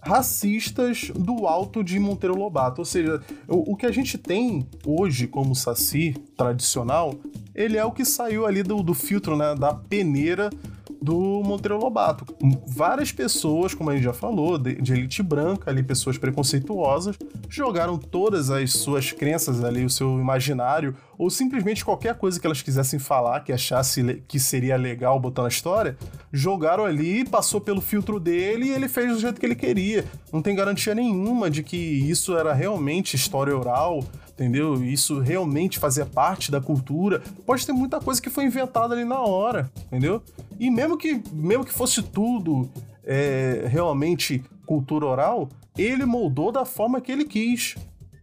[0.00, 2.80] racistas do alto de Monteiro Lobato.
[2.80, 7.14] Ou seja, o, o que a gente tem hoje como Saci tradicional,
[7.54, 10.50] ele é o que saiu ali do, do filtro, né, da peneira
[11.00, 12.26] do Monteiro Lobato.
[12.66, 17.16] Várias pessoas, como a gente já falou, de, de, elite branca, ali, pessoas preconceituosas,
[17.48, 22.62] jogaram todas as suas crenças ali, o seu imaginário, ou simplesmente qualquer coisa que elas
[22.62, 25.96] quisessem falar, que achasse que seria legal botar na história,
[26.32, 30.04] jogaram ali, passou pelo filtro dele e ele fez do jeito que ele queria.
[30.32, 34.04] Não tem garantia nenhuma de que isso era realmente história oral,
[34.36, 34.84] entendeu?
[34.84, 37.22] Isso realmente fazia parte da cultura.
[37.46, 40.22] Pode ter muita coisa que foi inventada ali na hora, entendeu?
[40.60, 42.68] E mesmo que, mesmo que fosse tudo
[43.02, 47.76] é, realmente cultura oral, ele moldou da forma que ele quis.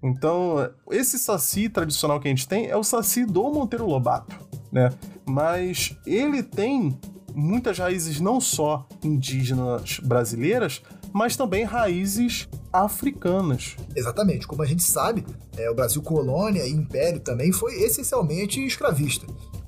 [0.03, 4.36] Então, esse saci tradicional que a gente tem é o saci do Monteiro Lobato,
[4.72, 4.91] né?
[5.26, 6.97] Mas ele tem
[7.34, 13.78] muitas raízes não só indígenas brasileiras, mas também raízes africanas.
[13.96, 14.48] Exatamente.
[14.48, 15.24] Como a gente sabe,
[15.56, 19.26] é, o Brasil colônia e império também foi essencialmente escravista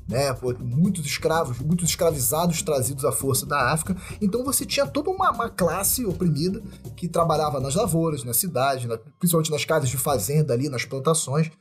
[0.07, 0.35] né?
[0.59, 3.95] Muitos escravos, muitos escravizados trazidos à força da África.
[4.21, 6.61] Então você tinha toda uma, uma classe oprimida
[6.95, 11.51] que trabalhava nas lavouras, na cidade, na, principalmente nas casas de fazenda ali, nas plantações,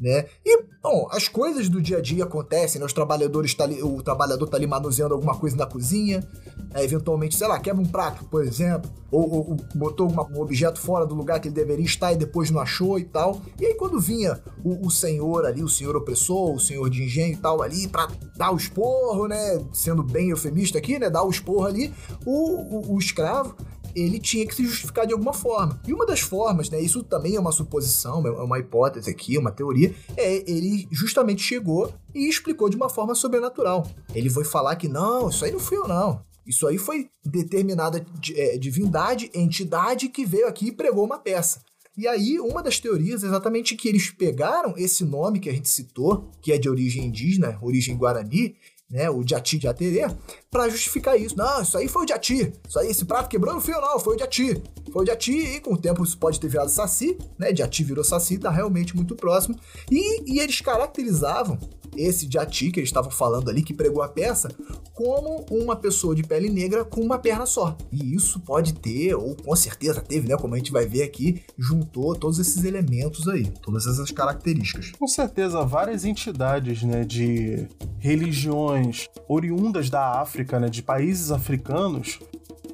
[0.00, 0.26] né?
[0.44, 2.86] E, bom, as coisas do dia a dia acontecem, né?
[2.86, 6.26] Os trabalhadores tá ali, o trabalhador tá ali manuseando alguma coisa na cozinha,
[6.72, 6.84] né?
[6.84, 10.78] eventualmente, sei lá, quebra um prato, por exemplo, ou, ou, ou botou uma, um objeto
[10.78, 13.40] fora do lugar que ele deveria estar e depois não achou e tal.
[13.60, 17.34] E aí quando vinha o, o senhor ali, o senhor opressor, o senhor de engenho
[17.34, 19.64] e tal ali, pra dar o esporro, né?
[19.72, 21.08] Sendo bem eufemista aqui, né?
[21.08, 21.92] Dar o esporro ali,
[22.26, 23.54] o, o, o escravo
[23.94, 25.80] ele tinha que se justificar de alguma forma.
[25.86, 29.52] E uma das formas, né, isso também é uma suposição, é uma hipótese aqui, uma
[29.52, 33.86] teoria, é ele justamente chegou e explicou de uma forma sobrenatural.
[34.14, 36.22] Ele foi falar que não, isso aí não fui eu não.
[36.46, 41.60] Isso aí foi determinada é, divindade, entidade que veio aqui e pregou uma peça.
[41.96, 45.68] E aí, uma das teorias é exatamente que eles pegaram esse nome que a gente
[45.68, 48.56] citou, que é de origem indígena, origem guarani,
[48.90, 50.06] né, o Jati de Aterê,
[50.50, 51.36] para justificar isso.
[51.36, 52.52] Não, isso aí foi o Jati.
[52.68, 53.28] Isso aí, esse prato
[53.60, 54.62] foi eu não, foi o Jati.
[54.92, 57.54] Foi o Jati e com o tempo isso pode ter virado Saci, né?
[57.54, 59.58] Jati virou Saci, tá realmente muito próximo.
[59.90, 61.58] E, e eles caracterizavam
[61.96, 64.48] esse Jati que eles estavam falando ali, que pregou a peça,
[64.92, 67.76] como uma pessoa de pele negra com uma perna só.
[67.90, 70.36] E isso pode ter, ou com certeza teve, né?
[70.36, 74.92] Como a gente vai ver aqui, juntou todos esses elementos aí, todas essas características.
[74.92, 77.66] Com certeza, várias entidades, né, de
[77.98, 82.18] religiões oriundas da África, né, de países africanos,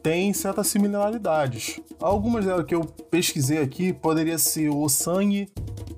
[0.03, 1.81] têm certas similaridades.
[2.01, 5.49] Algumas delas que eu pesquisei aqui poderia ser o sangue,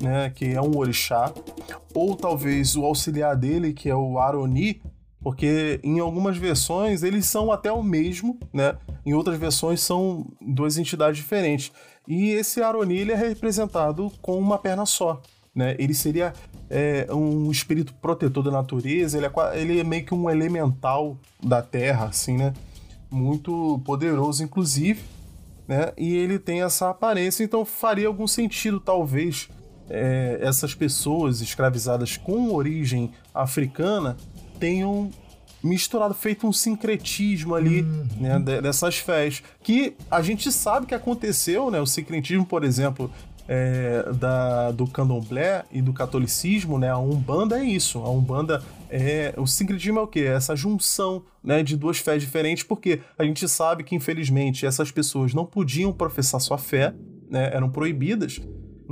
[0.00, 1.32] né, que é um orixá,
[1.95, 4.80] ou talvez o auxiliar dele, que é o Aroni,
[5.22, 8.76] porque em algumas versões eles são até o mesmo, né?
[9.07, 11.70] Em outras versões são duas entidades diferentes.
[12.07, 15.22] E esse Aroni ele é representado com uma perna só,
[15.55, 15.76] né?
[15.78, 16.32] Ele seria
[16.68, 21.62] é, um espírito protetor da natureza, ele é, ele é meio que um elemental da
[21.62, 22.53] terra, assim, né?
[23.11, 25.03] Muito poderoso, inclusive,
[25.68, 25.93] né?
[25.97, 29.49] E ele tem essa aparência, então faria algum sentido, talvez,
[29.93, 34.16] é, essas pessoas escravizadas com origem africana
[34.59, 35.11] tenham
[35.62, 38.07] misturado, feito um sincretismo ali, uhum.
[38.18, 39.43] né, dessas fés.
[39.62, 41.78] Que a gente sabe que aconteceu, né?
[41.78, 43.12] O sincretismo, por exemplo,
[43.47, 46.88] é, da, do candomblé e do catolicismo, né?
[46.88, 47.99] A Umbanda é isso.
[47.99, 49.34] A Umbanda é.
[49.36, 50.20] O sincretismo é o quê?
[50.20, 54.90] É essa junção né, de duas fés diferentes, porque a gente sabe que, infelizmente, essas
[54.90, 56.95] pessoas não podiam professar sua fé,
[57.28, 57.51] né?
[57.53, 58.40] Eram proibidas.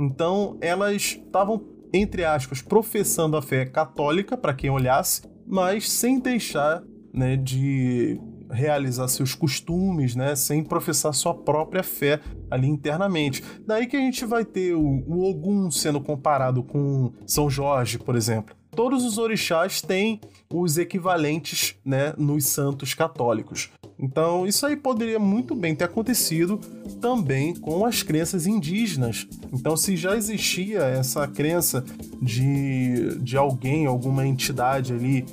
[0.01, 6.81] Então, elas estavam, entre aspas, professando a fé católica, para quem olhasse, mas sem deixar
[7.13, 13.43] né, de realizar seus costumes, né, sem professar sua própria fé ali internamente.
[13.65, 18.55] Daí que a gente vai ter o, Ogum sendo comparado com São Jorge, por exemplo.
[18.75, 20.19] Todos os orixás têm
[20.51, 23.69] os equivalentes né, nos santos católicos.
[24.01, 26.59] Então, isso aí poderia muito bem ter acontecido
[26.99, 29.27] também com as crenças indígenas.
[29.53, 31.83] Então, se já existia essa crença
[32.19, 35.25] de, de alguém, alguma entidade ali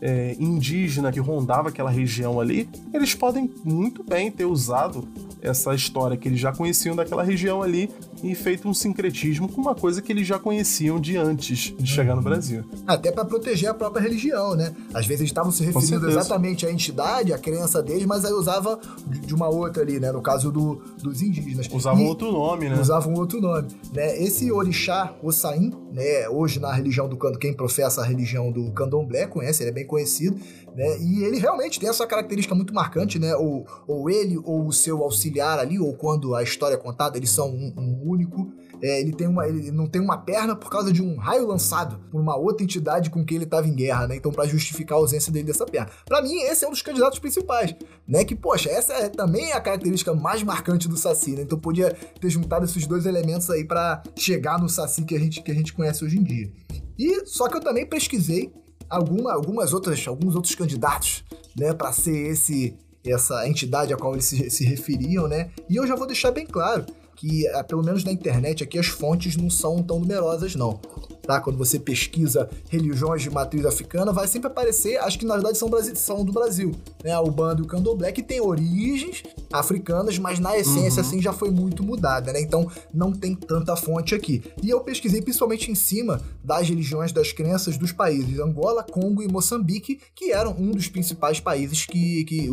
[0.00, 5.06] é, indígena que rondava aquela região ali, eles podem muito bem ter usado
[5.40, 7.88] essa história que eles já conheciam daquela região ali
[8.30, 12.14] e feito um sincretismo com uma coisa que eles já conheciam de antes de chegar
[12.14, 12.64] no Brasil.
[12.86, 14.74] Até para proteger a própria religião, né?
[14.92, 18.78] Às vezes eles estavam se referindo exatamente à entidade, à crença deles, mas aí usava
[19.06, 20.12] de uma outra ali, né?
[20.12, 21.68] No caso do, dos indígenas.
[21.72, 22.80] Usavam e outro nome, né?
[22.80, 24.22] Usavam outro nome, né?
[24.22, 26.28] Esse orixá, Ossain, né?
[26.28, 30.38] Hoje na religião do quem professa a religião do candomblé conhece, ele é bem conhecido,
[30.76, 30.98] né?
[31.00, 33.34] E ele realmente tem essa característica muito marcante, né?
[33.34, 37.30] Ou, ou ele ou o seu auxiliar ali, ou quando a história é contada, eles
[37.30, 38.52] são um, um único.
[38.82, 41.98] É, ele, tem uma, ele não tem uma perna por causa de um raio lançado
[42.10, 44.16] por uma outra entidade com quem ele estava em guerra, né?
[44.16, 45.88] Então, para justificar a ausência dele dessa perna.
[46.04, 47.74] Para mim, esse é um dos candidatos principais,
[48.06, 48.22] né?
[48.22, 51.42] Que, poxa, essa é também a característica mais marcante do Saci, né?
[51.42, 55.42] Então, podia ter juntado esses dois elementos aí para chegar no Saci que a, gente,
[55.42, 56.52] que a gente conhece hoje em dia.
[56.98, 58.52] E só que eu também pesquisei
[58.88, 61.24] alguma, algumas outras, alguns outros candidatos,
[61.56, 65.50] né, para ser esse essa entidade a qual eles se, se referiam, né?
[65.68, 66.84] E eu já vou deixar bem claro
[67.14, 70.80] que, eh, pelo menos na internet, aqui as fontes não são tão numerosas, não
[71.26, 71.40] tá?
[71.40, 75.68] Quando você pesquisa religiões de matriz africana, vai sempre aparecer, acho que na verdade são,
[75.94, 76.72] são do Brasil,
[77.04, 77.12] né?
[77.12, 79.22] A Ubanda e o Candomblé, que tem origens
[79.52, 81.08] africanas, mas na essência, uhum.
[81.08, 82.40] assim, já foi muito mudada, né?
[82.40, 84.42] Então, não tem tanta fonte aqui.
[84.62, 89.28] E eu pesquisei principalmente em cima das religiões, das crenças dos países Angola, Congo e
[89.28, 92.48] Moçambique, que eram um dos principais países que, que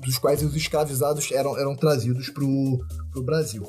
[0.00, 3.66] dos quais os escravizados eram, eram trazidos para o Brasil.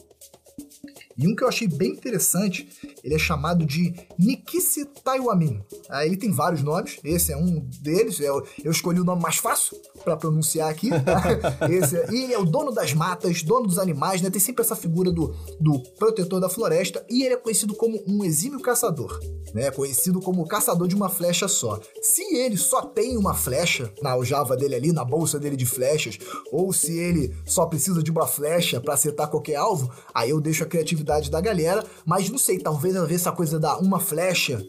[1.22, 2.68] E um que eu achei bem interessante,
[3.04, 5.62] ele é chamado de Nikisi Taiwamin.
[5.88, 9.38] Aí ele tem vários nomes, esse é um deles, eu, eu escolhi o nome mais
[9.38, 10.90] fácil para pronunciar aqui.
[10.90, 11.22] Tá?
[11.70, 14.32] esse é, e ele é o dono das matas, dono dos animais, né?
[14.32, 15.28] Tem sempre essa figura do,
[15.60, 19.20] do protetor da floresta e ele é conhecido como um exímio caçador,
[19.54, 19.70] né?
[19.70, 21.80] Conhecido como o caçador de uma flecha só.
[22.02, 26.18] Se ele só tem uma flecha na aljava dele ali, na bolsa dele de flechas,
[26.52, 30.64] ou se ele só precisa de uma flecha para acertar qualquer alvo, aí eu deixo
[30.64, 34.66] a criatividade da galera, mas não sei, talvez ver essa coisa da uma flecha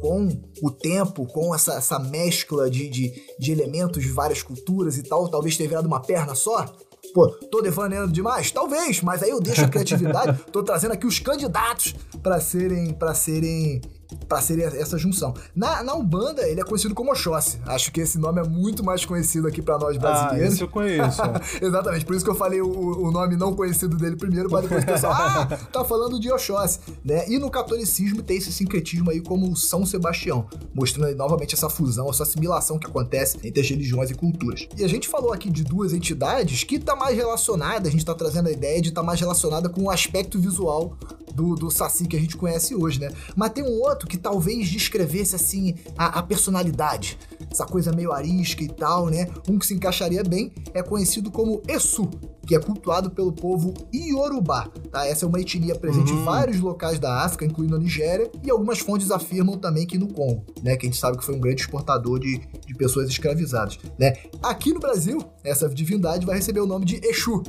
[0.00, 0.28] com
[0.62, 5.28] o tempo, com essa, essa mescla de, de, de elementos de várias culturas e tal,
[5.28, 6.66] talvez tenha virado uma perna só.
[7.12, 8.50] Pô, tô devaneando demais?
[8.50, 13.14] Talvez, mas aí eu deixo a criatividade, tô trazendo aqui os candidatos para serem para
[13.14, 13.80] serem
[14.28, 15.34] para ser essa junção.
[15.54, 17.60] Na, na Umbanda, ele é conhecido como Oxóssi.
[17.66, 20.50] Acho que esse nome é muito mais conhecido aqui para nós brasileiros.
[20.50, 21.22] Ah, isso eu conheço.
[21.60, 24.82] Exatamente, por isso que eu falei o, o, nome não conhecido dele primeiro, para depois
[24.82, 27.28] o pessoal, ah, tá falando de Oxóssi, né?
[27.28, 32.08] E no catolicismo tem esse sincretismo aí como São Sebastião, mostrando aí novamente essa fusão,
[32.10, 34.66] essa assimilação que acontece entre as religiões e culturas.
[34.76, 38.14] E a gente falou aqui de duas entidades que tá mais relacionada, a gente tá
[38.14, 40.96] trazendo a ideia de tá mais relacionada com o aspecto visual
[41.34, 43.10] do, do Saci que a gente conhece hoje, né?
[43.34, 47.18] Mas tem um outro que talvez descrevesse assim a, a, personalidade,
[47.50, 49.28] essa coisa meio arisca e tal, né?
[49.48, 52.08] Um que se encaixaria bem é conhecido como Essu,
[52.46, 55.06] que é cultuado pelo povo Iorubá, tá?
[55.06, 56.22] Essa é uma etnia presente uhum.
[56.22, 60.08] em vários locais da África, incluindo a Nigéria, e algumas fontes afirmam também que no
[60.08, 60.76] Congo, né?
[60.76, 64.14] Que a gente sabe que foi um grande exportador de, de pessoas escravizadas, né?
[64.42, 67.42] Aqui no Brasil, essa divindade vai receber o nome de Exu,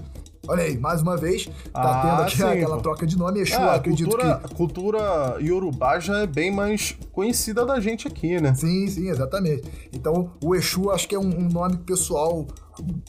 [0.47, 2.83] Olha aí, mais uma vez, tá ah, tendo aqui sim, aquela pô.
[2.83, 3.41] troca de nome.
[3.41, 4.45] Exu, é, acredito cultura, que.
[4.45, 8.53] A cultura iorubá já é bem mais conhecida da gente aqui, né?
[8.53, 9.63] Sim, sim, exatamente.
[9.91, 12.45] Então, o Exu acho que é um, um nome pessoal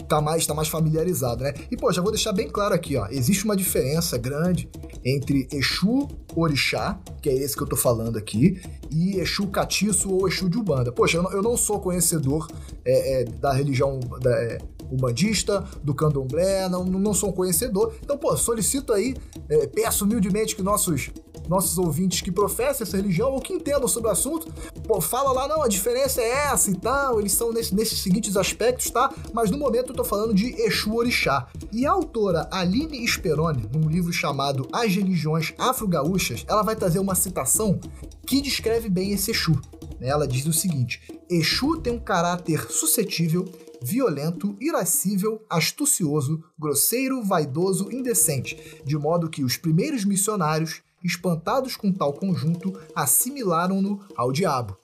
[0.07, 1.53] tá mais, tá mais familiarizado, né?
[1.71, 3.07] E, pô, já vou deixar bem claro aqui, ó.
[3.11, 4.69] Existe uma diferença grande
[5.05, 8.61] entre Exu Orixá, que é esse que eu tô falando aqui,
[8.91, 10.93] e Exu Catiço ou Exu de Ubanda.
[10.93, 12.47] Poxa, eu não, eu não sou conhecedor
[12.85, 14.59] é, é, da religião da, é,
[14.91, 17.95] umbandista, do candomblé, não, não sou um conhecedor.
[18.03, 19.15] Então, pô, solicito aí,
[19.49, 21.11] é, peço humildemente que nossos
[21.49, 24.53] nossos ouvintes que professam essa religião ou que entendam sobre o assunto,
[24.87, 28.37] pô, fala lá, não, a diferença é essa e tal, eles são nesse, nesses seguintes
[28.37, 29.13] aspectos, tá?
[29.33, 31.47] Mas no momento eu tô falando de Exu Orixá.
[31.73, 37.15] E a autora Aline Speroni, num livro chamado As Religiões Afro-Gaúchas, ela vai trazer uma
[37.15, 37.79] citação
[38.27, 39.61] que descreve bem esse Exu.
[40.01, 43.45] Ela diz o seguinte: Exu tem um caráter suscetível,
[43.83, 52.13] violento, irascível, astucioso, grosseiro, vaidoso, indecente, de modo que os primeiros missionários, espantados com tal
[52.13, 54.77] conjunto, assimilaram-no ao diabo.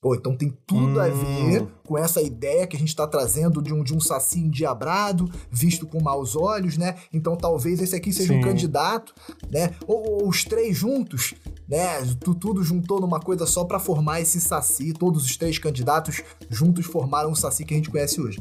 [0.00, 1.00] Pô, então tem tudo hum.
[1.00, 4.38] a ver com essa ideia que a gente está trazendo de um, de um saci
[4.38, 6.94] endiabrado, visto com maus olhos, né?
[7.12, 8.38] Então talvez esse aqui seja Sim.
[8.38, 9.12] um candidato,
[9.50, 9.74] né?
[9.88, 11.34] Ou, ou, os três juntos,
[11.68, 12.00] né?
[12.20, 14.92] Tu, tudo juntou numa coisa só para formar esse saci.
[14.92, 18.38] Todos os três candidatos juntos formaram o saci que a gente conhece hoje.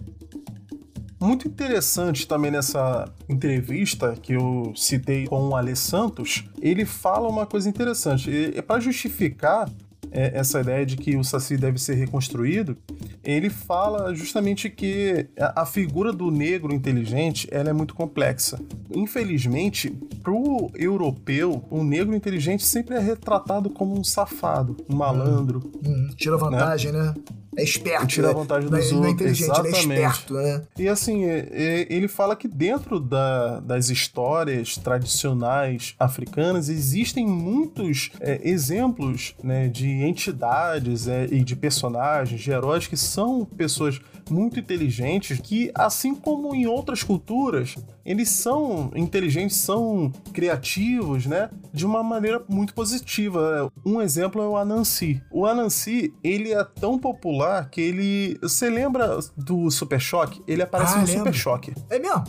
[1.19, 7.47] Muito interessante também nessa entrevista que eu citei com o Ale Santos, ele fala uma
[7.47, 8.53] coisa interessante.
[8.55, 9.67] É para justificar
[10.17, 12.75] é, essa ideia de que o Saci deve ser reconstruído,
[13.23, 18.59] ele fala justamente que a, a figura do negro inteligente ela é muito complexa.
[18.89, 19.91] Infelizmente,
[20.23, 25.71] pro europeu, o negro inteligente sempre é retratado como um safado, um malandro.
[25.85, 27.03] Hum, tira vantagem, né?
[27.03, 27.13] né?
[27.57, 28.05] É esperto.
[28.05, 28.33] Tira né?
[28.35, 29.19] vantagem dos não, outros.
[29.19, 29.75] Não é Exatamente.
[29.75, 30.61] é esperto, né?
[30.77, 39.33] E assim, ele fala que dentro da, das histórias tradicionais africanas existem muitos é, exemplos
[39.43, 43.99] né, de entidades é, e de personagens, de heróis que são pessoas
[44.29, 51.49] muito inteligentes que, assim como em outras culturas, eles são inteligentes, são criativos, né?
[51.73, 53.71] De uma maneira muito positiva.
[53.85, 55.21] Um exemplo é o Anansi.
[55.31, 58.37] O Anansi, ele é tão popular que ele...
[58.41, 60.41] Você lembra do Super Choque?
[60.47, 61.19] Ele aparece ah, no lembro.
[61.19, 61.73] Super Choque.
[61.89, 62.23] É mesmo?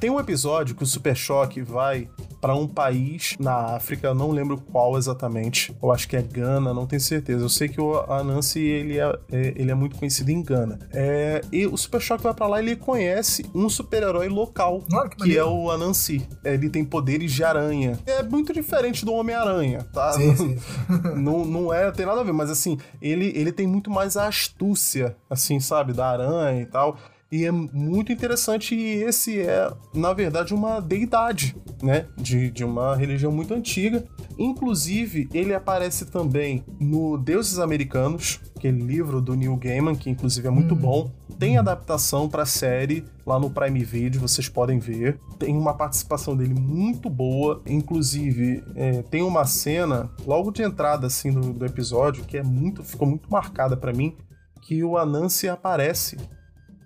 [0.00, 2.08] Tem um episódio que o Super Choque vai
[2.44, 5.74] para um país na África, eu não lembro qual exatamente.
[5.82, 7.42] Eu acho que é Gana, não tenho certeza.
[7.42, 10.78] Eu sei que o Anansi ele é, é, ele é muito conhecido em Gana.
[10.92, 14.84] É, e o Super Shock vai para lá e ele conhece um super-herói local,
[15.16, 16.28] que, que é o Anansi.
[16.44, 17.98] Ele tem poderes de aranha.
[18.04, 20.12] É muito diferente do Homem-Aranha, tá?
[20.12, 20.58] Sim, sim.
[21.16, 24.28] não, não é, tem nada a ver, mas assim, ele, ele tem muito mais a
[24.28, 26.98] astúcia, assim, sabe, da aranha e tal.
[27.34, 32.06] E é muito interessante, e esse é, na verdade, uma deidade, né?
[32.16, 34.04] De, de uma religião muito antiga.
[34.38, 40.50] Inclusive, ele aparece também no Deuses Americanos, aquele livro do Neil Gaiman, que inclusive é
[40.50, 40.78] muito hum.
[40.78, 41.10] bom.
[41.36, 45.18] Tem adaptação para série lá no Prime Video, vocês podem ver.
[45.36, 47.60] Tem uma participação dele muito boa.
[47.66, 52.84] Inclusive, é, tem uma cena logo de entrada assim do, do episódio que é muito,
[52.84, 54.16] ficou muito marcada para mim,
[54.62, 56.16] que o Anansi aparece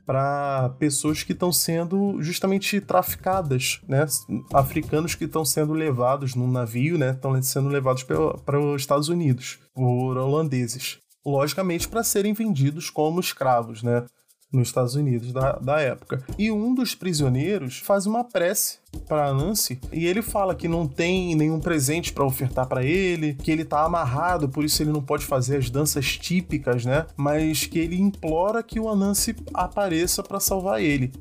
[0.09, 4.07] para pessoas que estão sendo justamente traficadas, né?
[4.55, 7.11] Africanos que estão sendo levados num navio, né?
[7.11, 10.97] Estão sendo levados para os Estados Unidos por holandeses.
[11.27, 14.07] Logicamente para serem vendidos como escravos, né?
[14.53, 16.23] Nos Estados Unidos da, da época.
[16.39, 21.35] E um dos prisioneiros faz uma prece para Nancy e ele fala que não tem
[21.35, 25.27] nenhum presente para ofertar para ele, que ele tá amarrado, por isso ele não pode
[25.27, 27.07] fazer as danças típicas, né?
[27.17, 31.13] Mas que ele implora que o Anansi apareça para salvar ele.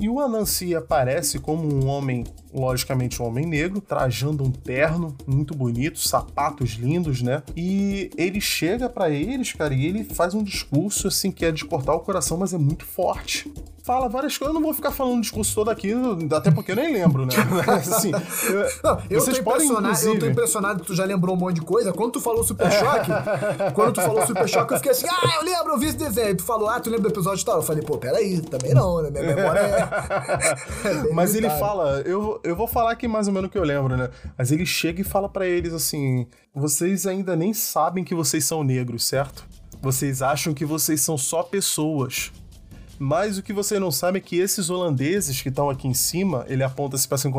[0.00, 2.24] E o Anansi aparece como um homem,
[2.54, 7.42] logicamente um homem negro, trajando um terno muito bonito, sapatos lindos, né?
[7.54, 11.66] E ele chega para eles, cara, e ele faz um discurso assim que é de
[11.66, 13.52] cortar o coração, mas é muito forte
[13.90, 14.54] fala várias coisas.
[14.54, 15.92] Eu não vou ficar falando o discurso todo aqui,
[16.32, 17.32] até porque eu nem lembro, né?
[17.66, 20.14] assim, eu, não, eu vocês podem, inclusive...
[20.14, 21.92] Eu tô impressionado que tu já lembrou um monte de coisa.
[21.92, 23.10] Quando tu falou Super Choque,
[23.74, 26.36] quando tu falou Super Choque, eu fiquei assim, ah, eu lembro, eu vi esse desenho.
[26.36, 27.56] Tu falou, ah, tu lembra do episódio tal?
[27.56, 29.10] Eu falei, pô, peraí, também não, né?
[29.10, 30.86] Minha memória é...
[30.88, 33.64] é Mas ele fala, eu, eu vou falar aqui mais ou menos o que eu
[33.64, 34.08] lembro, né?
[34.38, 38.62] Mas ele chega e fala para eles assim, vocês ainda nem sabem que vocês são
[38.62, 39.44] negros, certo?
[39.82, 42.30] Vocês acham que vocês são só pessoas.
[43.02, 46.44] Mas o que você não sabe é que esses holandeses que estão aqui em cima,
[46.46, 47.32] ele aponta-se para assim,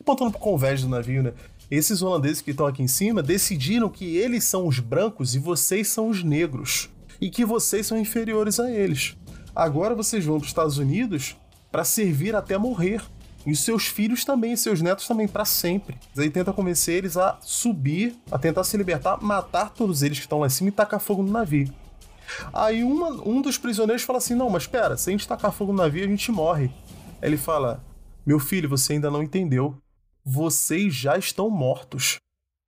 [0.00, 1.32] apontando para o convés do navio, né?
[1.68, 5.88] Esses holandeses que estão aqui em cima decidiram que eles são os brancos e vocês
[5.88, 6.88] são os negros.
[7.20, 9.16] E que vocês são inferiores a eles.
[9.52, 11.36] Agora vocês vão para os Estados Unidos
[11.72, 13.02] para servir até morrer.
[13.44, 15.98] E os seus filhos também, seus netos também, para sempre.
[16.16, 20.38] Aí tenta convencer eles a subir, a tentar se libertar, matar todos eles que estão
[20.38, 21.68] lá em cima e tacar fogo no navio.
[22.52, 25.72] Aí uma, um dos prisioneiros fala assim: Não, mas espera, se a gente tacar fogo
[25.72, 26.70] no navio, a gente morre.
[27.20, 27.84] Aí ele fala:
[28.24, 29.76] Meu filho, você ainda não entendeu.
[30.24, 32.18] Vocês já estão mortos.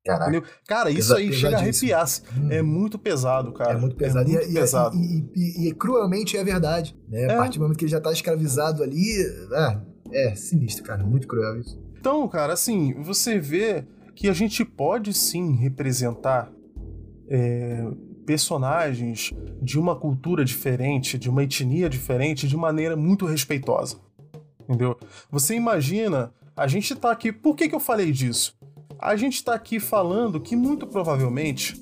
[0.04, 0.42] Caraca.
[0.66, 2.22] Cara, isso aí chega a arrepiar-se.
[2.36, 2.50] Hum.
[2.50, 3.72] É muito pesado, cara.
[3.72, 4.28] É muito pesado.
[4.28, 4.96] É muito e, pesado.
[4.96, 6.96] E, e, e, cruelmente é verdade.
[7.08, 7.22] Né?
[7.22, 7.32] É.
[7.32, 9.22] A partir do momento que ele já tá escravizado ali.
[10.12, 11.04] É, é sinistro, cara.
[11.04, 11.80] Muito cruel isso.
[11.98, 13.84] Então, cara, assim, você vê
[14.16, 16.50] que a gente pode sim representar
[17.28, 17.86] é,
[18.26, 23.96] personagens de uma cultura diferente, de uma etnia diferente, de maneira muito respeitosa.
[24.60, 24.96] Entendeu?
[25.30, 27.32] Você imagina, a gente tá aqui.
[27.32, 28.56] Por que, que eu falei disso?
[28.98, 31.80] A gente tá aqui falando que muito provavelmente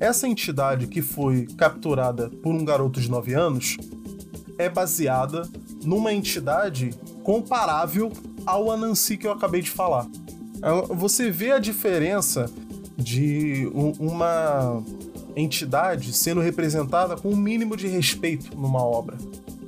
[0.00, 3.76] essa entidade que foi capturada por um garoto de 9 anos
[4.58, 5.48] é baseada
[5.84, 6.90] numa entidade
[7.22, 8.12] comparável
[8.46, 10.06] ao Anansi que eu acabei de falar.
[10.90, 12.50] Você vê a diferença
[12.96, 14.82] de uma
[15.36, 19.16] entidade sendo representada com um mínimo de respeito numa obra.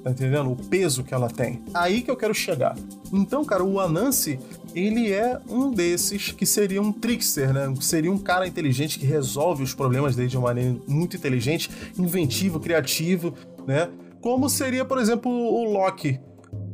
[0.02, 0.52] Tá entendendo?
[0.52, 1.62] O peso que ela tem.
[1.74, 2.76] Aí que eu quero chegar.
[3.12, 4.38] Então, cara, o Anansi,
[4.72, 7.74] ele é um desses que seria um trickster, né?
[7.80, 12.60] Seria um cara inteligente que resolve os problemas dele de uma maneira muito inteligente, inventivo,
[12.60, 13.34] criativo,
[13.66, 13.88] né?
[14.20, 16.20] Como seria, por exemplo, o Loki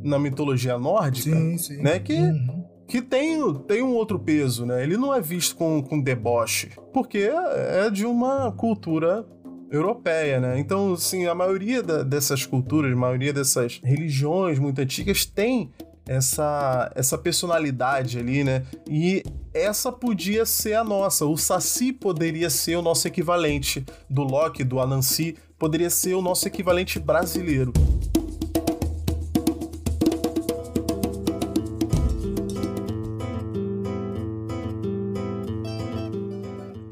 [0.03, 1.82] na mitologia nórdica, sim, sim.
[1.82, 1.99] né?
[1.99, 4.83] Que uhum que tem, tem um outro peso, né?
[4.83, 9.26] Ele não é visto com, com deboche, porque é de uma cultura
[9.70, 10.59] europeia, né?
[10.59, 15.70] Então, assim, a maioria da, dessas culturas, a maioria dessas religiões muito antigas tem
[16.07, 18.64] essa, essa personalidade ali, né?
[18.89, 19.22] E
[19.55, 21.24] essa podia ser a nossa.
[21.24, 26.47] O Saci poderia ser o nosso equivalente do Loki, do Anansi, poderia ser o nosso
[26.47, 27.72] equivalente brasileiro.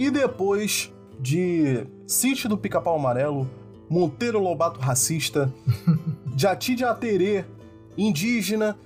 [0.01, 0.90] E depois
[1.20, 3.46] de Sítio do Pica-Pau Amarelo,
[3.86, 5.53] Monteiro Lobato racista,
[6.34, 7.44] Jati de Aterê,
[7.98, 8.78] indígena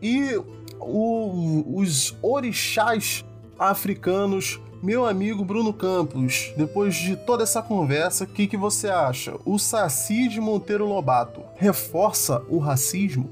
[0.00, 0.40] e
[0.78, 3.24] o, os orixás
[3.58, 4.60] africanos.
[4.80, 9.34] Meu amigo Bruno Campos, depois de toda essa conversa, o que, que você acha?
[9.44, 13.28] O Saci de Monteiro Lobato reforça o racismo?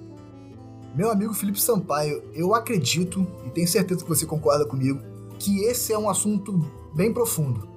[0.92, 5.00] Meu amigo Felipe Sampaio, eu acredito, e tenho certeza que você concorda comigo,
[5.38, 6.68] que esse é um assunto
[6.98, 7.68] bem profundo.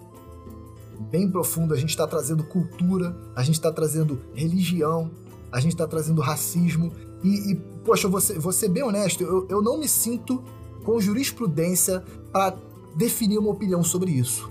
[1.11, 5.11] Bem profundo, a gente está trazendo cultura, a gente está trazendo religião,
[5.51, 6.91] a gente está trazendo racismo.
[7.23, 7.55] E, e,
[7.85, 10.43] poxa, ser, vou ser bem honesto, eu, eu não me sinto
[10.83, 12.57] com jurisprudência para
[12.95, 14.49] definir uma opinião sobre isso.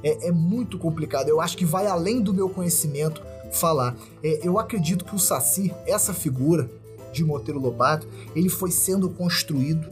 [0.00, 3.96] É, é, muito complicado, eu acho que vai além do meu conhecimento falar.
[4.22, 6.70] É, eu acredito que o Saci, essa figura
[7.12, 9.88] de Monteiro Lobato, ele foi sendo construído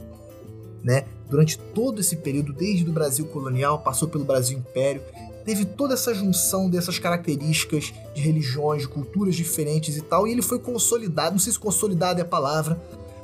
[0.81, 5.01] né, durante todo esse período, desde o Brasil colonial, passou pelo Brasil Império,
[5.43, 10.43] teve toda essa junção dessas características de religiões, de culturas diferentes e tal, e ele
[10.43, 12.79] foi consolidado, não sei se consolidado é a palavra,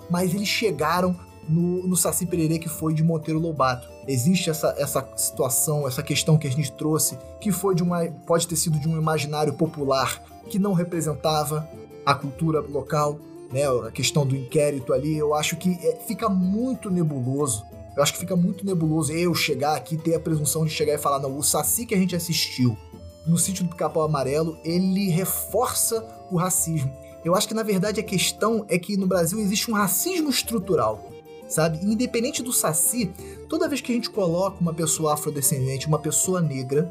[0.10, 1.16] mas eles chegaram
[1.48, 3.88] no, no Saci Pererê que foi de Monteiro Lobato.
[4.08, 8.06] Existe essa, essa situação, essa questão que a gente trouxe, que foi de uma.
[8.26, 11.70] pode ter sido de um imaginário popular que não representava
[12.04, 13.20] a cultura local,
[13.52, 13.66] né?
[13.88, 18.20] A questão do inquérito ali, eu acho que é, fica muito nebuloso eu acho que
[18.20, 21.44] fica muito nebuloso eu chegar aqui ter a presunção de chegar e falar, não, o
[21.44, 22.78] Saci que a gente assistiu
[23.26, 26.92] no sítio do Pica-Pau Amarelo, ele reforça o racismo.
[27.24, 31.12] Eu acho que na verdade a questão é que no Brasil existe um racismo estrutural,
[31.48, 31.80] sabe?
[31.86, 33.12] independente do Saci,
[33.50, 36.90] toda vez que a gente coloca uma pessoa afrodescendente, uma pessoa negra,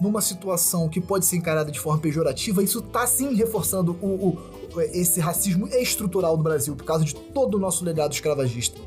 [0.00, 4.80] numa situação que pode ser encarada de forma pejorativa, isso tá sim reforçando o, o,
[4.92, 8.80] esse racismo estrutural do Brasil por causa de todo o nosso legado escravagista.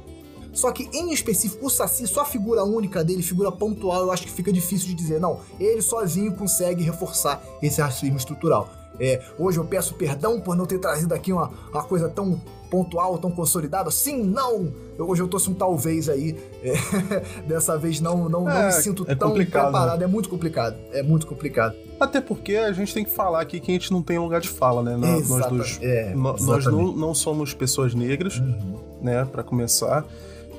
[0.53, 4.23] Só que, em específico, o Saci, só a figura única dele, figura pontual, eu acho
[4.23, 5.19] que fica difícil de dizer.
[5.19, 8.69] Não, ele sozinho consegue reforçar esse racismo estrutural.
[8.99, 12.39] É, hoje eu peço perdão por não ter trazido aqui uma, uma coisa tão
[12.69, 13.89] pontual, tão consolidada.
[13.89, 14.71] Sim, não!
[14.97, 16.35] Eu, hoje eu trouxe um talvez aí.
[16.61, 16.73] É,
[17.47, 19.35] dessa vez não, não, é, não me sinto é tão né?
[19.45, 19.99] preparado.
[19.99, 20.05] Né?
[20.05, 20.75] É muito complicado.
[20.91, 21.75] É muito complicado.
[21.99, 24.49] Até porque a gente tem que falar aqui que a gente não tem lugar de
[24.49, 24.95] fala, né?
[24.95, 28.79] Nós, nós, dois, é, nós não, não somos pessoas negras, uhum.
[29.01, 29.25] né?
[29.25, 30.05] Para começar.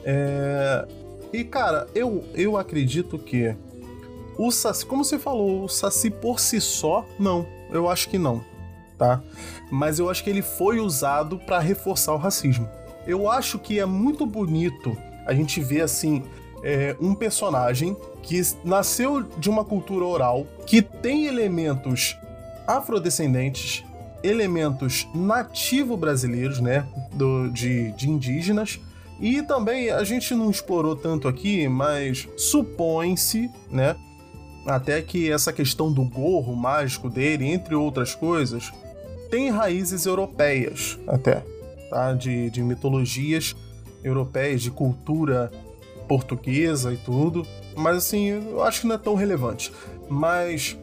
[0.05, 0.87] É...
[1.33, 3.55] E, cara, eu, eu acredito que
[4.39, 7.47] o Saci, como você falou, o Saci por si só, não.
[7.71, 8.45] Eu acho que não,
[8.99, 9.23] tá?
[9.71, 12.69] Mas eu acho que ele foi usado para reforçar o racismo.
[13.07, 14.97] Eu acho que é muito bonito
[15.27, 16.23] a gente ver, assim,
[16.63, 22.17] é, um personagem que nasceu de uma cultura oral, que tem elementos
[22.67, 23.85] afrodescendentes,
[24.23, 26.87] elementos nativo brasileiros, né?
[27.13, 28.81] Do, de, de indígenas,
[29.21, 33.97] e também a gente não explorou tanto aqui, mas supõe-se, né?
[34.67, 38.73] Até que essa questão do gorro mágico dele, entre outras coisas,
[39.31, 41.45] tem raízes europeias, até,
[41.91, 42.13] tá?
[42.13, 43.55] De, de mitologias
[44.03, 45.51] europeias, de cultura
[46.09, 47.47] portuguesa e tudo.
[47.77, 49.73] Mas assim, eu acho que não é tão relevante.
[50.09, 50.79] Mas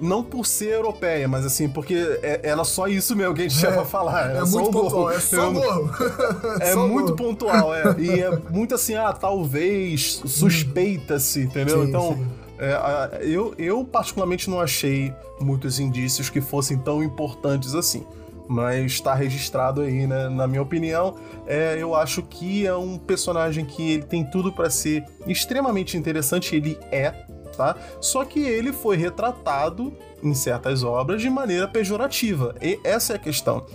[0.00, 3.56] não por ser europeia, mas assim, porque é, era só isso mesmo que a gente
[3.56, 4.34] é, tinha pra falar.
[4.34, 5.90] é muito pontual, é só morro.
[6.60, 7.94] É muito pontual, é.
[7.98, 11.82] E é muito assim, ah, talvez, suspeita-se, entendeu?
[11.82, 12.26] Sim, então, sim.
[12.58, 18.04] É, eu, eu particularmente não achei muitos indícios que fossem tão importantes assim.
[18.46, 20.28] Mas está registrado aí, né?
[20.28, 21.14] Na minha opinião,
[21.46, 26.56] é, eu acho que é um personagem que ele tem tudo para ser extremamente interessante.
[26.56, 27.14] Ele é,
[27.60, 27.76] tá?
[28.00, 29.92] Só que ele foi retratado
[30.22, 32.54] em certas obras de maneira pejorativa.
[32.62, 33.66] E essa é a questão.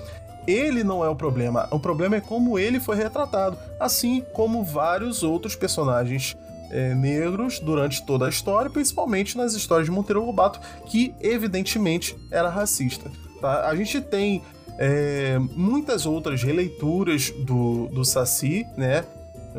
[0.48, 5.22] Ele não é o problema, o problema é como ele foi retratado, assim como vários
[5.22, 6.36] outros personagens
[6.72, 12.50] é, negros durante toda a história, principalmente nas histórias de Monteiro Lobato, que evidentemente era
[12.50, 13.12] racista.
[13.40, 13.68] Tá?
[13.68, 14.44] A gente tem
[14.80, 19.04] é, muitas outras releituras do, do Saci, né?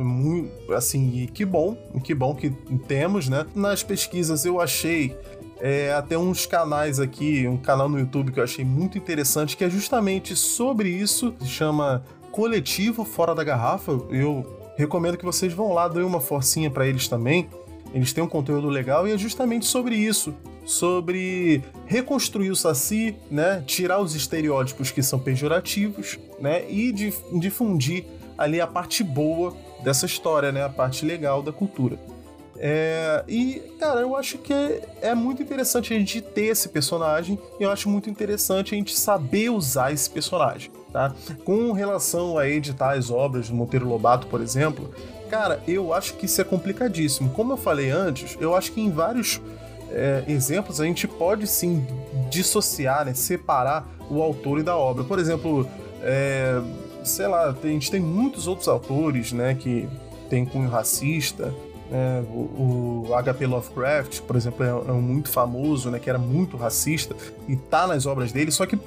[0.02, 2.50] Muito, assim, que bom, que bom que
[2.86, 3.46] temos, né?
[3.54, 5.16] Nas pesquisas eu achei
[5.60, 9.64] é, até uns canais aqui, um canal no YouTube que eu achei muito interessante, que
[9.64, 13.92] é justamente sobre isso, se chama Coletivo Fora da Garrafa.
[14.10, 17.48] Eu recomendo que vocês vão lá, dêem uma forcinha para eles também.
[17.94, 20.34] Eles têm um conteúdo legal e é justamente sobre isso,
[20.66, 28.04] sobre reconstruir o Saci, né, tirar os estereótipos que são pejorativos, né, e difundir
[28.36, 29.56] ali a parte boa
[29.86, 31.96] dessa história, né, a parte legal da cultura.
[32.58, 37.38] É, e, cara, eu acho que é, é, muito interessante a gente ter esse personagem
[37.60, 41.14] e eu acho muito interessante a gente saber usar esse personagem, tá?
[41.44, 44.92] Com relação a editar as obras do Monteiro Lobato, por exemplo,
[45.30, 47.30] cara, eu acho que isso é complicadíssimo.
[47.30, 49.40] Como eu falei antes, eu acho que em vários
[49.92, 51.86] é, exemplos a gente pode sim
[52.28, 55.04] dissociar, né, separar o autor e da obra.
[55.04, 55.68] Por exemplo,
[56.02, 56.60] é,
[57.08, 59.88] sei lá, a gente tem muitos outros autores, né, que
[60.28, 61.54] tem cunho racista,
[61.90, 63.46] é, o, o H.P.
[63.46, 67.14] Lovecraft, por exemplo, é, é, um muito famoso, né, que era muito racista
[67.48, 68.78] e tá nas obras dele, só que,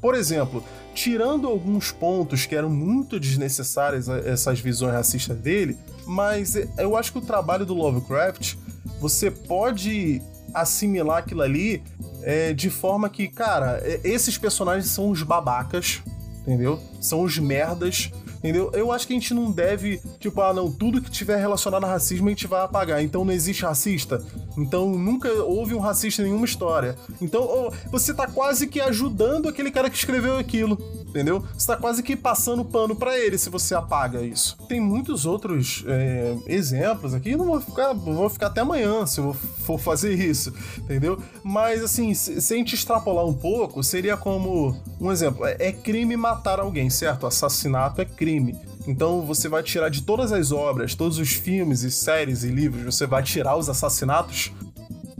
[0.00, 0.62] por exemplo,
[0.94, 7.18] tirando alguns pontos que eram muito desnecessários essas visões racistas dele, mas eu acho que
[7.18, 8.56] o trabalho do Lovecraft,
[9.00, 10.20] você pode
[10.52, 11.82] assimilar aquilo ali
[12.22, 16.02] é, de forma que, cara, esses personagens são os babacas,
[16.46, 16.80] entendeu?
[17.00, 18.10] São os merdas
[18.42, 18.72] Entendeu?
[18.74, 21.86] Eu acho que a gente não deve, tipo, ah, não, tudo que tiver relacionado a
[21.86, 23.00] racismo a gente vai apagar.
[23.00, 24.20] Então não existe racista.
[24.58, 26.96] Então nunca houve um racista em nenhuma história.
[27.20, 30.76] Então oh, você tá quase que ajudando aquele cara que escreveu aquilo
[31.12, 31.44] entendeu?
[31.56, 34.56] Você tá quase que passando pano para ele se você apaga isso.
[34.66, 39.34] Tem muitos outros é, exemplos aqui, não vou ficar, vou ficar até amanhã se eu
[39.34, 41.18] for fazer isso, entendeu?
[41.44, 45.72] Mas assim, se, se a gente extrapolar um pouco, seria como um exemplo: é, é
[45.72, 47.26] crime matar alguém, certo?
[47.26, 48.58] Assassinato é crime.
[48.86, 52.96] Então você vai tirar de todas as obras, todos os filmes e séries e livros,
[52.96, 54.50] você vai tirar os assassinatos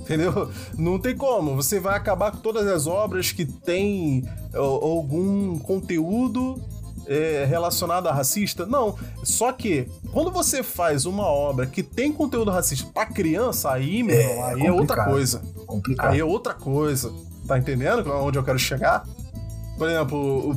[0.03, 0.51] entendeu?
[0.77, 1.57] Não tem como.
[1.57, 4.24] Você vai acabar com todas as obras que têm
[4.55, 6.61] algum conteúdo
[7.07, 8.66] é, relacionado a racista?
[8.66, 8.97] Não.
[9.23, 14.16] Só que quando você faz uma obra que tem conteúdo racista para criança, aí, meu
[14.16, 15.43] é, aí é outra coisa.
[15.66, 16.12] Complicado.
[16.12, 17.12] Aí é outra coisa.
[17.47, 19.05] Tá entendendo onde eu quero chegar?
[19.77, 20.57] Por exemplo,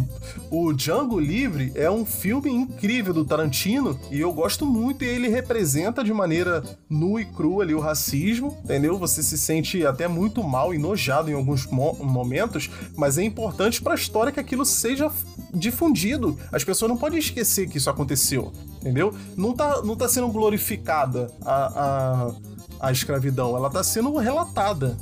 [0.52, 5.08] o, o Django Livre é um filme incrível do Tarantino e eu gosto muito e
[5.08, 8.98] ele representa de maneira nua e crua ali o racismo, entendeu?
[9.00, 13.82] Você se sente até muito mal e nojado em alguns mo momentos, mas é importante
[13.82, 15.12] para a história que aquilo seja
[15.54, 16.38] difundido.
[16.52, 19.14] As pessoas não podem esquecer que isso aconteceu, entendeu?
[19.36, 22.32] Não tá, não tá sendo glorificada a,
[22.80, 24.98] a, a escravidão, ela tá sendo relatada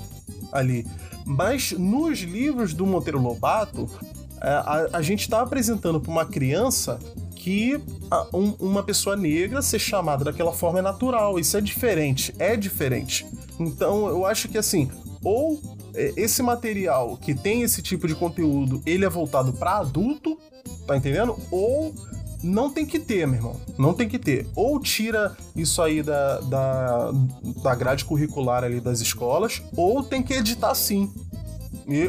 [0.52, 0.86] ali.
[1.26, 3.90] Mas nos livros do Monteiro Lobato,
[4.42, 7.00] é, a, a gente está apresentando para uma criança
[7.36, 7.80] que
[8.10, 11.40] a, um, uma pessoa negra ser chamada daquela forma é natural.
[11.40, 13.26] Isso é diferente, é diferente.
[13.60, 14.90] Então eu acho que assim,
[15.24, 15.62] ou
[15.94, 20.38] é, esse material que tem esse tipo de conteúdo, ele é voltado para adulto,
[20.88, 21.38] tá entendendo?
[21.52, 21.94] Ou
[22.44, 23.56] não tem que ter, meu irmão.
[23.78, 24.46] Não tem que ter.
[24.56, 27.12] Ou tira isso aí da, da,
[27.64, 31.12] da grade curricular ali das escolas, ou tem que editar sim.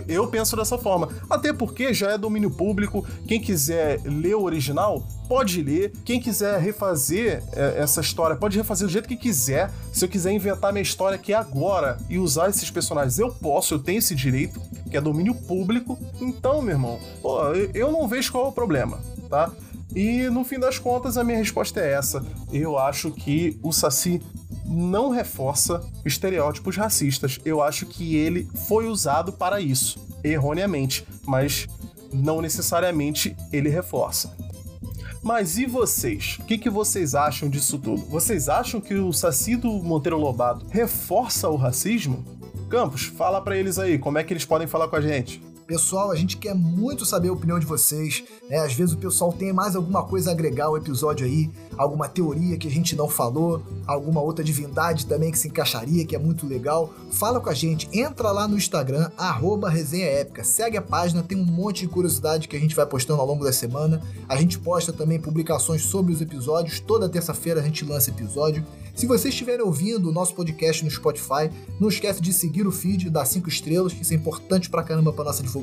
[0.06, 1.08] Eu penso dessa forma.
[1.28, 3.04] Até porque já é domínio público.
[3.26, 5.92] Quem quiser ler o original, pode ler.
[6.04, 9.70] Quem quiser refazer é, essa história, pode refazer do jeito que quiser.
[9.92, 13.78] Se eu quiser inventar minha história aqui agora e usar esses personagens, eu posso, eu
[13.78, 15.98] tenho esse direito, que é domínio público.
[16.20, 17.40] Então, meu irmão, pô,
[17.74, 19.50] eu não vejo qual é o problema, tá?
[19.94, 22.24] E no fim das contas, a minha resposta é essa.
[22.52, 24.20] Eu acho que o Saci
[24.66, 27.38] não reforça estereótipos racistas.
[27.44, 31.68] Eu acho que ele foi usado para isso, erroneamente, mas
[32.12, 34.36] não necessariamente ele reforça.
[35.22, 36.38] Mas e vocês?
[36.40, 38.02] O que, que vocês acham disso tudo?
[38.02, 42.22] Vocês acham que o Saci do Monteiro Lobato reforça o racismo?
[42.68, 45.40] Campos, fala para eles aí, como é que eles podem falar com a gente?
[45.66, 48.22] Pessoal, a gente quer muito saber a opinião de vocês.
[48.50, 48.58] Né?
[48.58, 52.58] Às vezes o pessoal tem mais alguma coisa a agregar ao episódio aí, alguma teoria
[52.58, 56.46] que a gente não falou, alguma outra divindade também que se encaixaria, que é muito
[56.46, 56.92] legal.
[57.10, 60.44] Fala com a gente, entra lá no Instagram, arroba resenha épica.
[60.44, 63.42] Segue a página, tem um monte de curiosidade que a gente vai postando ao longo
[63.42, 64.02] da semana.
[64.28, 66.78] A gente posta também publicações sobre os episódios.
[66.78, 68.62] Toda terça-feira a gente lança episódio.
[68.94, 71.50] Se vocês estiverem ouvindo o nosso podcast no Spotify,
[71.80, 75.12] não esquece de seguir o feed, dar 5 estrelas, que isso é importante pra caramba
[75.12, 75.53] pra nossa.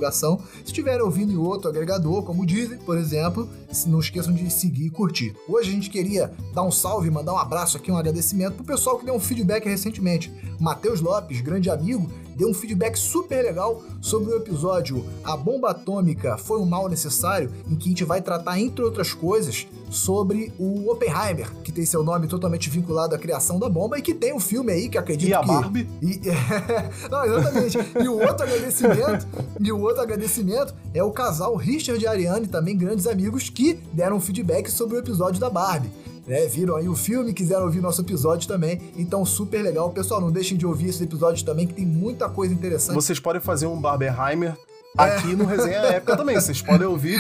[0.60, 3.48] Se estiverem ouvindo em outro agregador, como o Deezer, por exemplo,
[3.88, 5.36] não esqueçam de seguir e curtir.
[5.48, 8.98] Hoje a gente queria dar um salve, mandar um abraço aqui, um agradecimento pro pessoal
[8.98, 10.32] que deu um feedback recentemente.
[10.60, 12.10] Matheus Lopes, grande amigo,
[12.42, 17.52] deu um feedback super legal sobre o episódio A Bomba Atômica Foi um Mal Necessário,
[17.70, 22.04] em que a gente vai tratar, entre outras coisas, sobre o Oppenheimer, que tem seu
[22.04, 25.30] nome totalmente vinculado à criação da bomba e que tem um filme aí que acredito
[25.30, 25.48] e a que...
[25.48, 25.88] Barbie?
[26.02, 26.20] E...
[27.12, 27.78] Não, exatamente.
[28.04, 29.28] e o outro agradecimento,
[29.60, 34.18] e o outro agradecimento é o casal Richard e Ariane, também grandes amigos, que deram
[34.18, 35.92] um feedback sobre o episódio da Barbie.
[36.28, 36.46] Né?
[36.48, 38.82] Viram aí o filme, quiseram ouvir nosso episódio também.
[38.96, 39.90] Então, super legal.
[39.92, 42.96] Pessoal, não deixem de ouvir esses episódios também, que tem muita coisa interessante.
[42.96, 44.58] Vocês podem fazer um Barberheimer
[44.98, 45.36] aqui é.
[45.36, 46.36] no Resenha Época também.
[46.36, 47.20] Vocês podem ouvir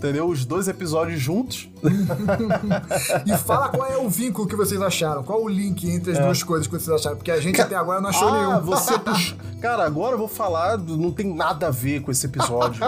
[0.00, 0.26] entendeu?
[0.26, 1.68] Os dois episódios juntos.
[3.26, 6.22] e fala qual é o vínculo que vocês acharam, qual o link entre as é.
[6.22, 7.64] duas coisas que vocês acharam, porque a gente Ca...
[7.64, 8.60] até agora não achou ah, nenhum.
[8.62, 9.36] Você puxa...
[9.60, 12.80] Cara, agora eu vou falar, não tem nada a ver com esse episódio.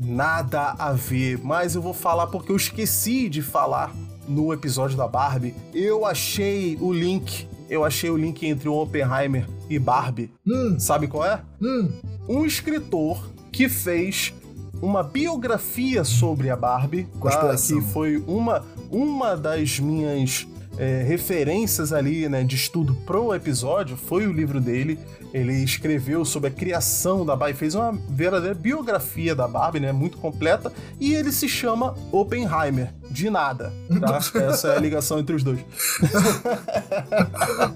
[0.00, 3.94] nada a ver, mas eu vou falar porque eu esqueci de falar
[4.30, 5.54] no episódio da Barbie.
[5.74, 10.30] Eu achei o link, eu achei o link entre o Oppenheimer e Barbie.
[10.46, 10.78] Hum.
[10.78, 11.42] Sabe qual é?
[11.60, 11.90] Hum.
[12.28, 14.32] Um escritor que fez
[14.80, 17.56] uma biografia sobre a Barbie, tá?
[17.82, 20.46] que foi uma, uma das minhas
[20.78, 24.98] é, referências ali, né, de estudo pro episódio, foi o livro dele.
[25.32, 30.18] Ele escreveu sobre a criação da Barbie, fez uma verdadeira biografia da Barbie, né, muito
[30.18, 34.18] completa, e ele se chama Oppenheimer, de nada, tá?
[34.40, 35.60] Essa é a ligação entre os dois.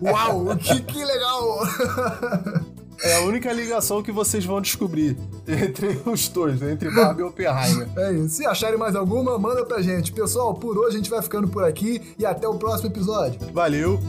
[0.02, 2.74] Uau, que, que legal!
[3.02, 5.16] É a única ligação que vocês vão descobrir
[5.46, 7.88] entre os dois, entre Barbie e Oppenheimer.
[7.96, 8.36] É isso.
[8.36, 10.12] Se acharem mais alguma, manda pra gente.
[10.12, 13.38] Pessoal, por hoje a gente vai ficando por aqui e até o próximo episódio.
[13.52, 14.00] Valeu!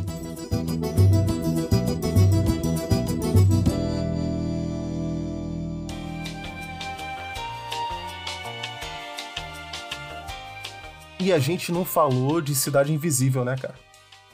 [11.20, 13.74] E a gente não falou de Cidade Invisível, né, cara?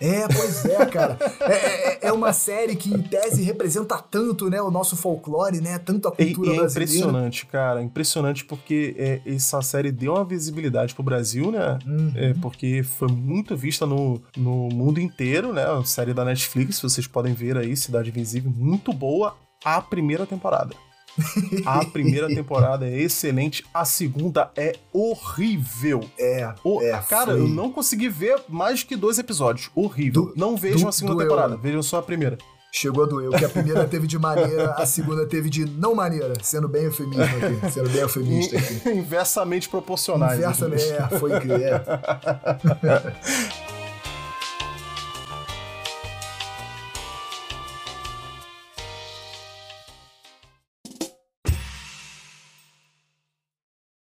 [0.01, 1.17] É, pois é, cara.
[1.41, 5.77] É, é, é, uma série que, em tese, representa tanto, né, o nosso folclore, né,
[5.77, 6.91] tanto a cultura e, e é brasileira.
[6.91, 12.11] impressionante, cara, impressionante porque é, essa série deu uma visibilidade pro Brasil, né, uhum.
[12.15, 17.05] é, porque foi muito vista no, no mundo inteiro, né, a série da Netflix, vocês
[17.05, 20.75] podem ver aí, Cidade Invisível, muito boa a primeira temporada.
[21.65, 26.01] A primeira temporada é excelente, a segunda é horrível.
[26.17, 27.41] É, o, é Cara, foi...
[27.41, 29.69] eu não consegui ver mais que dois episódios.
[29.75, 30.27] Horrível.
[30.27, 32.37] Do, não vejam do, a segunda temporada, vejam só a primeira.
[32.73, 33.29] Chegou a doer.
[33.37, 36.33] Que a primeira teve de maneira, a segunda teve de não maneira.
[36.41, 37.71] Sendo bem eufemismo aqui.
[37.71, 38.89] Sendo bem eufemista aqui.
[38.97, 40.39] Inversamente proporcionais.
[40.39, 41.57] Inversamente, é, foi incrível.
[41.67, 43.61] É.